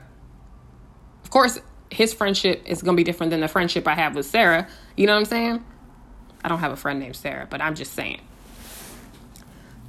[1.23, 1.59] Of course,
[1.89, 4.67] his friendship is going to be different than the friendship I have with Sarah.
[4.95, 5.65] You know what I'm saying?
[6.43, 8.21] I don't have a friend named Sarah, but I'm just saying.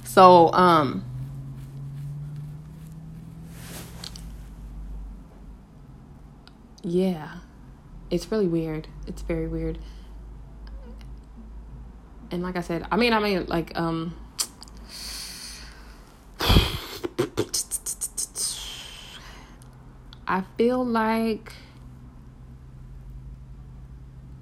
[0.03, 1.05] So, um,
[6.83, 7.37] yeah,
[8.09, 8.87] it's really weird.
[9.07, 9.77] It's very weird.
[12.31, 14.15] And like I said, I mean, I mean, like, um,
[20.27, 21.51] I feel like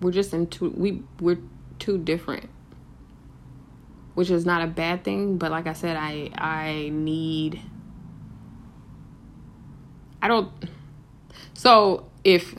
[0.01, 1.39] we're just in two, we, we're
[1.79, 2.49] too different
[4.13, 7.61] which is not a bad thing but like i said i i need
[10.21, 10.51] i don't
[11.59, 12.55] so if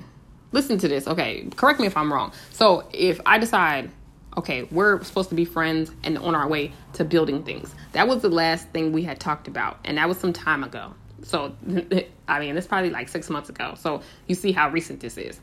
[0.53, 2.33] listen to this okay correct me if i'm wrong.
[2.51, 3.91] So if i decide
[4.37, 7.75] okay we're supposed to be friends and on our way to building things.
[7.93, 10.93] That was the last thing we had talked about and that was some time ago.
[11.23, 11.57] So
[12.29, 13.75] i mean it's probably like six months ago.
[13.79, 15.41] So you see how recent this is.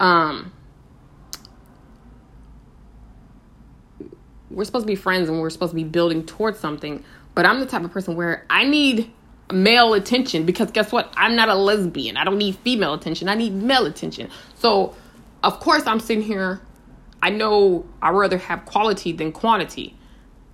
[0.00, 0.52] Um
[4.50, 7.04] we're supposed to be friends and we're supposed to be building towards something.
[7.36, 9.12] But I'm the type of person where I need
[9.50, 11.12] male attention because guess what?
[11.16, 12.16] I'm not a lesbian.
[12.16, 13.28] I don't need female attention.
[13.28, 14.30] I need male attention.
[14.54, 14.94] So,
[15.42, 16.60] of course, I'm sitting here.
[17.22, 19.96] I know I rather have quality than quantity,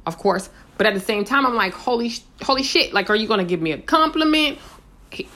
[0.06, 0.50] of course.
[0.76, 2.12] But at the same time, I'm like, holy,
[2.42, 2.92] holy shit!
[2.92, 4.58] Like, are you gonna give me a compliment?
[5.10, 5.28] He,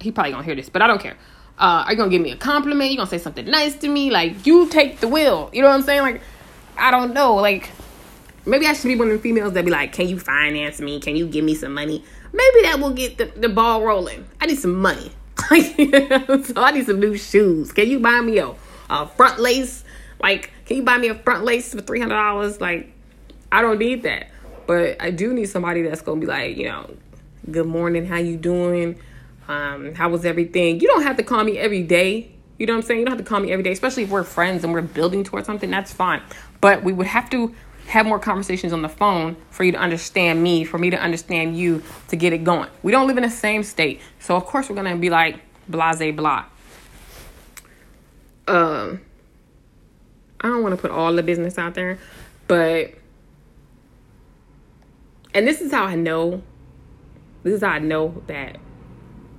[0.00, 1.16] he probably gonna hear this, but I don't care.
[1.58, 2.90] Uh, are you gonna give me a compliment?
[2.90, 4.10] You gonna say something nice to me?
[4.10, 5.50] Like, you take the wheel.
[5.52, 6.02] You know what I'm saying?
[6.02, 6.22] Like,
[6.76, 7.36] I don't know.
[7.36, 7.70] Like,
[8.44, 10.98] maybe I should be one of the females that be like, "Can you finance me?
[10.98, 14.26] Can you give me some money?" Maybe that will get the, the ball rolling.
[14.40, 15.12] I need some money.
[15.38, 15.54] so
[16.56, 17.72] I need some new shoes.
[17.72, 18.54] Can you buy me a,
[18.88, 19.84] a front lace?
[20.20, 22.60] Like, can you buy me a front lace for three hundred dollars?
[22.60, 22.92] Like,
[23.50, 24.30] I don't need that.
[24.66, 26.94] But I do need somebody that's gonna be like, you know,
[27.50, 28.98] good morning, how you doing?
[29.48, 30.80] Um, how was everything?
[30.80, 32.30] You don't have to call me every day.
[32.58, 33.00] You know what I'm saying?
[33.00, 35.24] You don't have to call me every day, especially if we're friends and we're building
[35.24, 35.70] towards something.
[35.70, 36.22] That's fine.
[36.60, 37.54] But we would have to
[37.86, 41.56] have more conversations on the phone for you to understand me, for me to understand
[41.56, 42.68] you, to get it going.
[42.82, 46.14] We don't live in the same state, so of course we're gonna be like blase
[46.14, 46.46] blah.
[48.48, 49.00] Um,
[50.40, 51.98] I don't want to put all the business out there,
[52.48, 52.94] but
[55.34, 56.42] and this is how I know.
[57.42, 58.58] This is how I know that,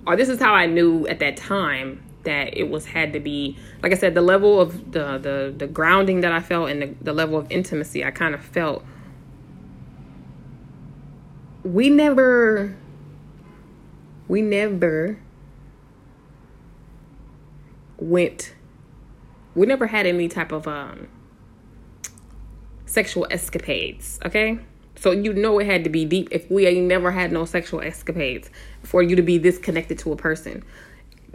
[0.07, 3.57] or this is how I knew at that time that it was had to be
[3.81, 6.95] like I said, the level of the the the grounding that I felt and the,
[7.01, 8.83] the level of intimacy I kind of felt.
[11.63, 12.75] We never
[14.27, 15.19] we never
[17.97, 18.53] went
[19.55, 21.07] we never had any type of um
[22.85, 24.59] sexual escapades, okay?
[24.95, 27.81] So you know it had to be deep if we ain't never had no sexual
[27.81, 28.49] escapades
[28.83, 30.63] for you to be this connected to a person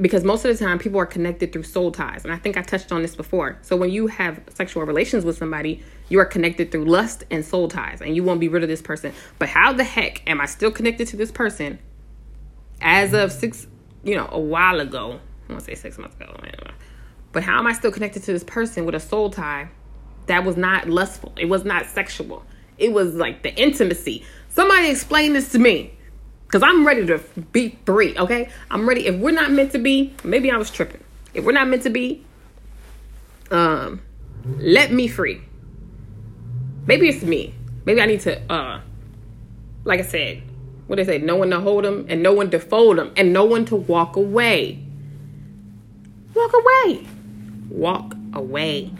[0.01, 2.25] because most of the time people are connected through soul ties.
[2.25, 3.59] And i think i touched on this before.
[3.63, 7.69] So when you have sexual relations with somebody you are connected through lust and soul
[7.69, 9.13] ties and you won't be rid of this person.
[9.39, 11.79] But how the heck am i still connected to this person
[12.81, 13.67] as of six
[14.05, 15.21] you know a while ago?
[15.49, 16.35] I want to say six months ago
[17.33, 19.69] but how am i still connected to this person with a soul tie
[20.27, 21.33] that was not lustful?
[21.37, 22.45] It was not sexual.
[22.79, 24.25] It was like the intimacy.
[24.49, 25.98] Somebody explain this to me
[26.49, 27.19] Cause I'm ready to
[27.53, 28.49] be free, okay?
[28.71, 29.07] I'm ready.
[29.07, 31.05] If we're not meant to be, maybe I was tripping.
[31.35, 32.25] If we're not meant to be,
[33.51, 34.01] um,
[34.59, 35.43] let me free.
[36.87, 37.55] Maybe it's me.
[37.85, 38.81] Maybe I need to, uh,
[39.85, 40.43] like I said,
[40.87, 43.33] what they say, no one to hold them and no one to fold them and
[43.33, 44.83] no one to walk away.
[46.35, 47.07] Walk away.
[47.69, 48.91] Walk away.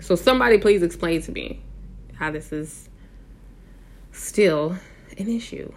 [0.00, 1.62] So somebody please explain to me
[2.14, 2.88] how this is
[4.12, 4.76] still
[5.18, 5.72] an issue.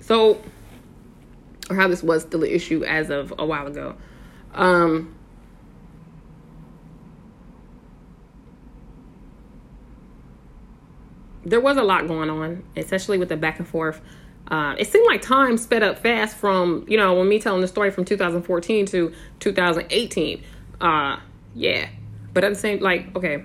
[0.00, 0.40] So,
[1.68, 3.96] or how this was still an issue as of a while ago.
[4.54, 5.14] Um,
[11.44, 14.00] there was a lot going on, especially with the back and forth.
[14.48, 17.68] Uh, it seemed like time sped up fast from, you know, when me telling the
[17.68, 20.42] story from 2014 to 2018.
[20.80, 21.18] Uh,
[21.54, 21.88] yeah.
[22.32, 23.44] But at the same, like, okay,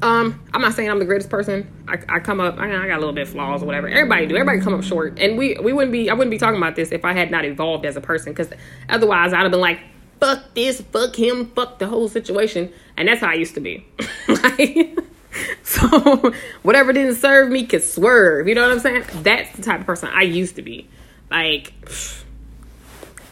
[0.00, 1.66] um, I'm not saying I'm the greatest person.
[1.88, 3.88] I, I come up, I, I, got a little bit flaws or whatever.
[3.88, 4.36] Everybody do.
[4.36, 6.08] Everybody come up short, and we we wouldn't be.
[6.08, 8.32] I wouldn't be talking about this if I had not evolved as a person.
[8.32, 8.50] Because
[8.88, 9.80] otherwise, I'd have been like,
[10.20, 12.72] fuck this, fuck him, fuck the whole situation.
[12.96, 13.84] And that's how I used to be.
[14.28, 14.96] like,
[15.64, 16.32] so
[16.62, 18.46] whatever didn't serve me could swerve.
[18.46, 19.04] You know what I'm saying?
[19.22, 20.88] That's the type of person I used to be.
[21.28, 21.72] Like,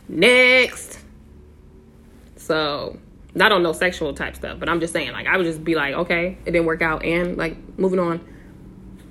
[0.08, 0.98] next.
[2.36, 2.98] So
[3.36, 5.74] not on no sexual type stuff, but I'm just saying, like, I would just be
[5.74, 8.26] like, okay, it didn't work out, and like moving on.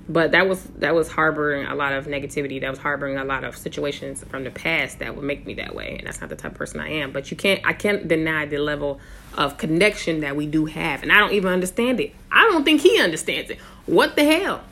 [0.08, 2.60] But that was that was harboring a lot of negativity.
[2.60, 5.74] That was harboring a lot of situations from the past that would make me that
[5.74, 7.12] way, and that's not the type of person I am.
[7.12, 9.00] But you can't, I can't deny the level
[9.34, 12.12] of connection that we do have, and I don't even understand it.
[12.30, 13.58] I don't think he understands it.
[13.86, 14.62] What the hell?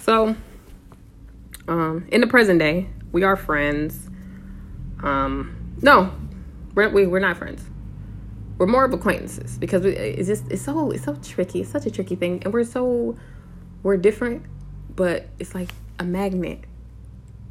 [0.00, 0.36] So,
[1.68, 4.08] um, in the present day, we are friends.
[5.02, 6.12] Um, no,
[6.76, 7.64] we're, we, we're not friends.
[8.58, 11.60] We're more of acquaintances because we, it's just it's so it's so tricky.
[11.60, 13.16] It's such a tricky thing, and we're so
[13.82, 14.44] we're different,
[14.94, 16.60] but it's like a magnet.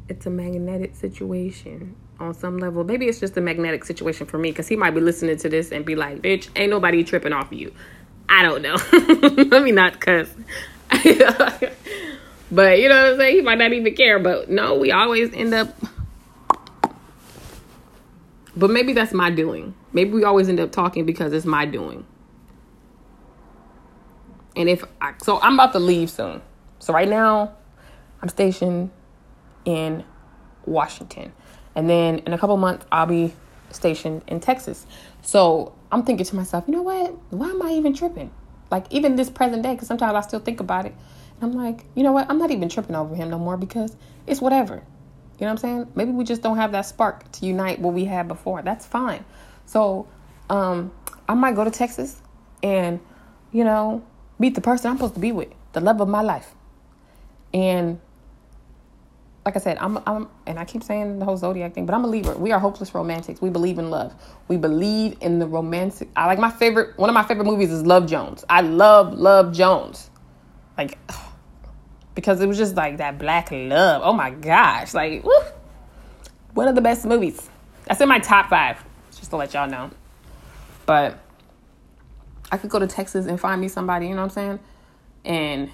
[0.08, 2.82] It's a magnetic situation on some level.
[2.82, 5.70] Maybe it's just a magnetic situation for me because he might be listening to this
[5.70, 7.72] and be like, "Bitch, ain't nobody tripping off of you."
[8.28, 8.76] I don't know.
[9.50, 10.28] Let me not cuss.
[10.90, 13.36] but you know what I'm saying?
[13.36, 14.18] He might not even care.
[14.18, 15.76] But no, we always end up
[18.56, 19.74] but maybe that's my doing.
[19.92, 22.06] Maybe we always end up talking because it's my doing.
[24.56, 26.40] And if I, so, I'm about to leave soon.
[26.78, 27.54] So right now,
[28.22, 28.90] I'm stationed
[29.66, 30.04] in
[30.64, 31.32] Washington,
[31.74, 33.34] and then in a couple months, I'll be
[33.70, 34.86] stationed in Texas.
[35.20, 37.14] So I'm thinking to myself, you know what?
[37.30, 38.30] Why am I even tripping?
[38.70, 40.94] Like even this present day, because sometimes I still think about it,
[41.40, 42.30] and I'm like, you know what?
[42.30, 43.94] I'm not even tripping over him no more because
[44.26, 44.82] it's whatever.
[45.38, 45.92] You know what I'm saying?
[45.94, 48.62] Maybe we just don't have that spark to unite what we had before.
[48.62, 49.24] That's fine.
[49.66, 50.08] So,
[50.48, 50.92] um,
[51.28, 52.20] I might go to Texas
[52.62, 53.00] and,
[53.52, 54.04] you know,
[54.38, 56.54] meet the person I'm supposed to be with, the love of my life.
[57.52, 58.00] And
[59.44, 62.04] like I said, I'm, I'm, and I keep saying the whole zodiac thing, but I'm
[62.04, 62.36] a Libra.
[62.36, 63.40] We are hopeless romantics.
[63.40, 64.12] We believe in love.
[64.48, 66.08] We believe in the romantic.
[66.16, 66.98] I like my favorite.
[66.98, 68.44] One of my favorite movies is Love Jones.
[68.48, 70.10] I love Love Jones.
[70.76, 70.98] Like,
[72.16, 74.02] because it was just like that black love.
[74.04, 75.32] Oh my gosh, like woo,
[76.54, 77.48] one of the best movies.
[77.84, 78.82] That's in my top five,
[79.16, 79.90] just to let y'all know.
[80.86, 81.20] But
[82.50, 84.60] I could go to Texas and find me somebody, you know what I'm saying?
[85.24, 85.70] And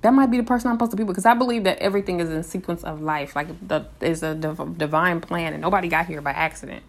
[0.00, 2.20] that might be the person I'm supposed to be with because I believe that everything
[2.20, 3.34] is in sequence of life.
[3.34, 6.82] Like the is a div- divine plan, and nobody got here by accident.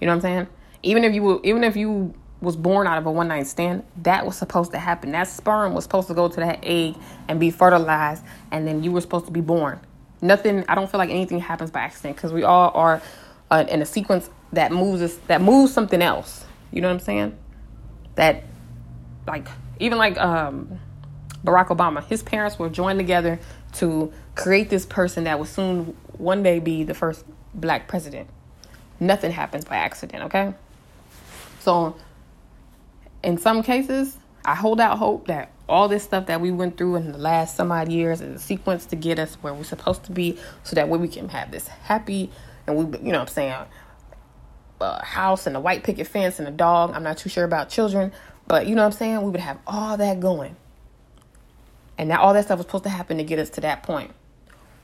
[0.00, 0.46] You know what I'm saying?
[0.82, 4.26] Even if you even if you was born out of a one night stand, that
[4.26, 5.12] was supposed to happen.
[5.12, 6.96] That sperm was supposed to go to that egg
[7.28, 9.80] and be fertilized, and then you were supposed to be born.
[10.20, 10.64] Nothing.
[10.68, 13.00] I don't feel like anything happens by accident because we all are
[13.50, 16.44] uh, in a sequence that moves us that moves something else.
[16.72, 17.38] You know what I'm saying?
[18.16, 18.44] That
[19.26, 19.46] like
[19.78, 20.80] even like um
[21.44, 23.38] Barack Obama, his parents were joined together
[23.74, 27.24] to create this person that will soon one day be the first
[27.54, 28.28] black president.
[29.00, 30.54] Nothing happens by accident, okay?
[31.60, 31.96] So,
[33.22, 36.96] in some cases, I hold out hope that all this stuff that we went through
[36.96, 40.04] in the last some odd years is a sequence to get us where we're supposed
[40.04, 42.30] to be so that way we can have this happy
[42.66, 43.54] and we, you know what I'm saying,
[44.80, 46.92] a house and a white picket fence and a dog.
[46.94, 48.12] I'm not too sure about children,
[48.46, 49.22] but you know what I'm saying?
[49.22, 50.56] We would have all that going.
[51.98, 54.12] And now all that stuff was supposed to happen to get us to that point.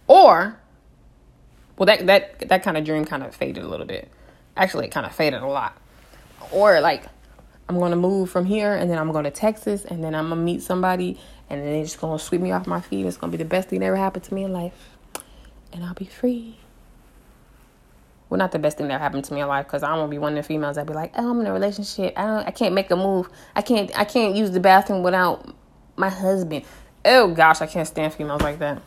[0.07, 0.59] Or,
[1.76, 4.11] well, that that that kind of dream kind of faded a little bit.
[4.57, 5.76] Actually, it kind of faded a lot.
[6.51, 7.05] Or like,
[7.69, 10.41] I'm gonna move from here, and then I'm going to Texas, and then I'm gonna
[10.41, 11.19] meet somebody,
[11.51, 13.05] and then they're just gonna sweep me off my feet.
[13.05, 14.97] It's gonna be the best thing that ever happened to me in life,
[15.73, 16.57] and I'll be free.
[18.29, 20.19] Well, not the best thing that happened to me in life, because I won't be
[20.19, 22.14] one of the females that be like, "Oh, I'm in a relationship.
[22.16, 22.47] I don't.
[22.47, 23.29] I can't make a move.
[23.55, 23.91] I can't.
[23.99, 25.55] I can't use the bathroom without
[25.97, 26.64] my husband."
[27.05, 28.83] Oh gosh, I can't stand females like that.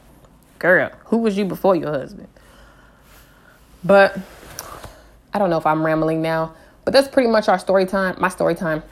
[0.60, 2.28] Girl, who was you before your husband?
[3.84, 4.18] But
[5.34, 6.54] I don't know if I'm rambling now,
[6.86, 8.16] but that's pretty much our story time.
[8.20, 8.84] My story time.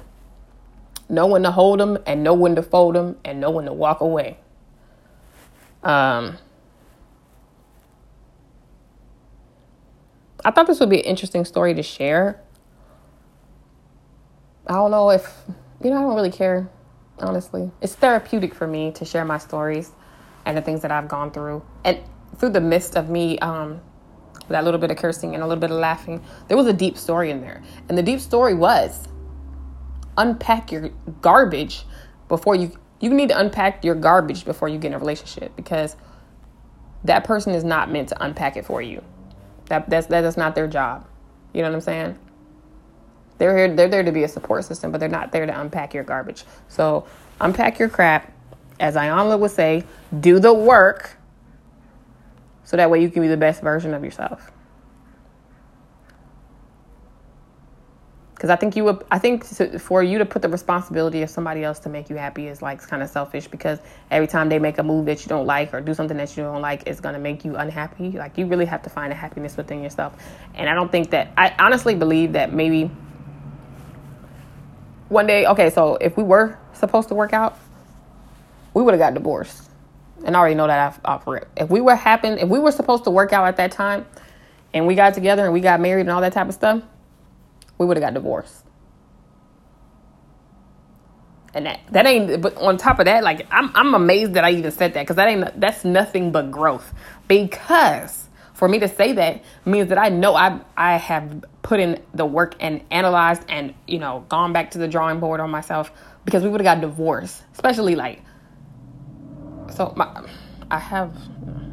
[1.10, 3.74] Know when to hold them and know when to fold them and know when to
[3.74, 4.38] walk away.
[5.82, 6.38] Um,
[10.46, 12.40] I thought this would be an interesting story to share.
[14.68, 15.34] I don't know if,
[15.84, 16.70] you know, I don't really care
[17.22, 17.72] honestly.
[17.82, 19.92] It's therapeutic for me to share my stories
[20.46, 21.64] and the things that I've gone through.
[21.84, 22.00] And
[22.38, 23.82] through the midst of me, um,
[24.50, 26.98] that little bit of cursing and a little bit of laughing, there was a deep
[26.98, 27.62] story in there.
[27.88, 29.08] And the deep story was
[30.18, 30.90] unpack your
[31.22, 31.86] garbage
[32.28, 35.96] before you you need to unpack your garbage before you get in a relationship because
[37.06, 39.02] that person is not meant to unpack it for you.
[39.66, 41.08] That that's that is not their job.
[41.54, 42.20] You know what I'm saying?
[43.38, 43.74] They're here.
[43.74, 46.44] They're there to be a support system, but they're not there to unpack your garbage.
[46.68, 47.08] So
[47.40, 48.32] unpack your crap,
[48.80, 49.86] as Iyanla would say.
[50.20, 51.18] Do the work,
[52.70, 54.52] so that way you can be the best version of yourself.
[58.36, 59.04] Because I think you would.
[59.10, 62.16] I think to, for you to put the responsibility of somebody else to make you
[62.16, 63.48] happy is like kind of selfish.
[63.48, 63.80] Because
[64.12, 66.44] every time they make a move that you don't like or do something that you
[66.44, 68.12] don't like, it's gonna make you unhappy.
[68.12, 70.14] Like you really have to find a happiness within yourself.
[70.54, 71.32] And I don't think that.
[71.38, 72.92] I honestly believe that maybe
[75.08, 77.58] one day, okay, so if we were supposed to work out,
[78.76, 79.69] we would have got divorced.
[80.26, 81.50] And I already know that rip.
[81.56, 84.06] If we were happen, if we were supposed to work out at that time,
[84.74, 86.84] and we got together and we got married and all that type of stuff,
[87.78, 88.66] we would have got divorced.
[91.54, 92.42] And that that ain't.
[92.42, 95.16] But on top of that, like I'm I'm amazed that I even said that because
[95.16, 96.94] that ain't that's nothing but growth.
[97.28, 102.04] Because for me to say that means that I know I I have put in
[102.14, 105.92] the work and analyzed and you know gone back to the drawing board on myself
[106.24, 108.22] because we would have got divorced, especially like.
[109.72, 110.24] So my,
[110.72, 111.16] I have,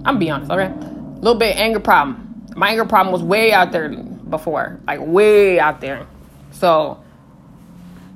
[0.05, 2.45] I'm be honest, okay, a little bit anger problem.
[2.57, 6.07] My anger problem was way out there before, like way out there.
[6.53, 7.03] So,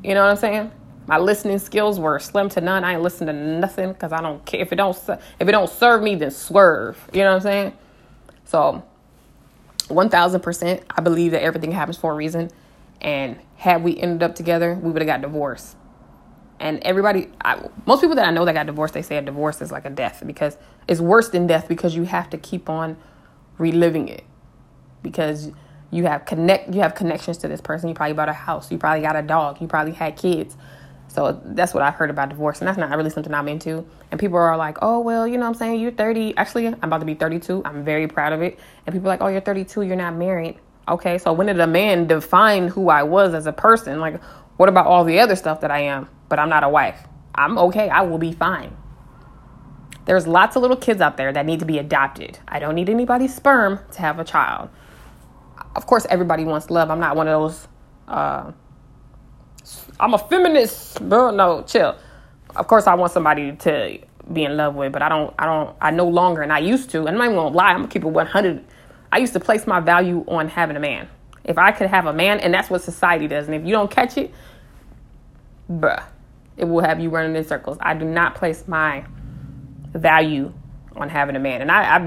[0.03, 0.71] you know what I'm saying?
[1.07, 2.85] My listening skills were slim to none.
[2.85, 4.97] I ain't listen to nothing because I don't care if it don't
[5.41, 6.97] if it don't serve me, then swerve.
[7.13, 7.73] You know what I'm saying?
[8.45, 8.83] So,
[9.89, 12.51] 1000%, I believe that everything happens for a reason.
[13.01, 15.77] And had we ended up together, we would have got divorced.
[16.61, 19.63] And everybody, I, most people that I know that got divorced, they say a divorce
[19.63, 20.59] is like a death because
[20.89, 22.99] it's worse than death because you have to keep on
[23.59, 24.25] reliving it
[25.03, 25.51] because
[25.91, 27.89] you have connect you have connections to this person.
[27.89, 28.71] You probably bought a house.
[28.71, 29.61] You probably got a dog.
[29.61, 30.57] You probably had kids.
[31.09, 32.61] So that's what I've heard about divorce.
[32.61, 33.85] And that's not really something I'm into.
[34.13, 35.81] And people are like, oh, well, you know what I'm saying?
[35.81, 36.37] You're 30.
[36.37, 37.63] Actually, I'm about to be 32.
[37.65, 38.61] I'm very proud of it.
[38.87, 39.83] And people are like, oh, you're 32.
[39.83, 40.59] You're not married.
[40.89, 44.01] Okay, so when did a man define who I was as a person?
[44.01, 44.23] Like,
[44.57, 46.09] what about all the other stuff that I am?
[46.31, 47.07] But I'm not a wife.
[47.35, 47.91] I'm okay.
[47.91, 48.75] I will be fine.
[50.07, 52.39] There's lots of little kids out there that need to be adopted.
[52.49, 54.71] I don't need anybody's sperm to have a child.
[55.77, 56.91] Of course, everybody wants love.
[56.91, 57.69] I'm not one of those.
[58.09, 58.53] Uh,
[60.01, 61.31] I'm a feminist, bro.
[61.31, 61.97] No, chill.
[62.57, 63.99] Of course, I want somebody to
[64.33, 65.35] be in love with, but I don't.
[65.39, 65.77] I don't.
[65.81, 67.01] I no longer, and I used to.
[67.07, 67.71] And I'm not gonna lie.
[67.71, 68.65] I'm gonna keep it 100.
[69.13, 71.09] I used to place my value on having a man.
[71.45, 73.47] If I could have a man, and that's what society does.
[73.47, 74.33] And if you don't catch it,
[75.71, 76.05] bruh,
[76.61, 77.79] it will have you running in circles.
[77.81, 79.05] I do not place my
[79.95, 80.53] value
[80.95, 81.63] on having a man.
[81.63, 81.99] And I, I've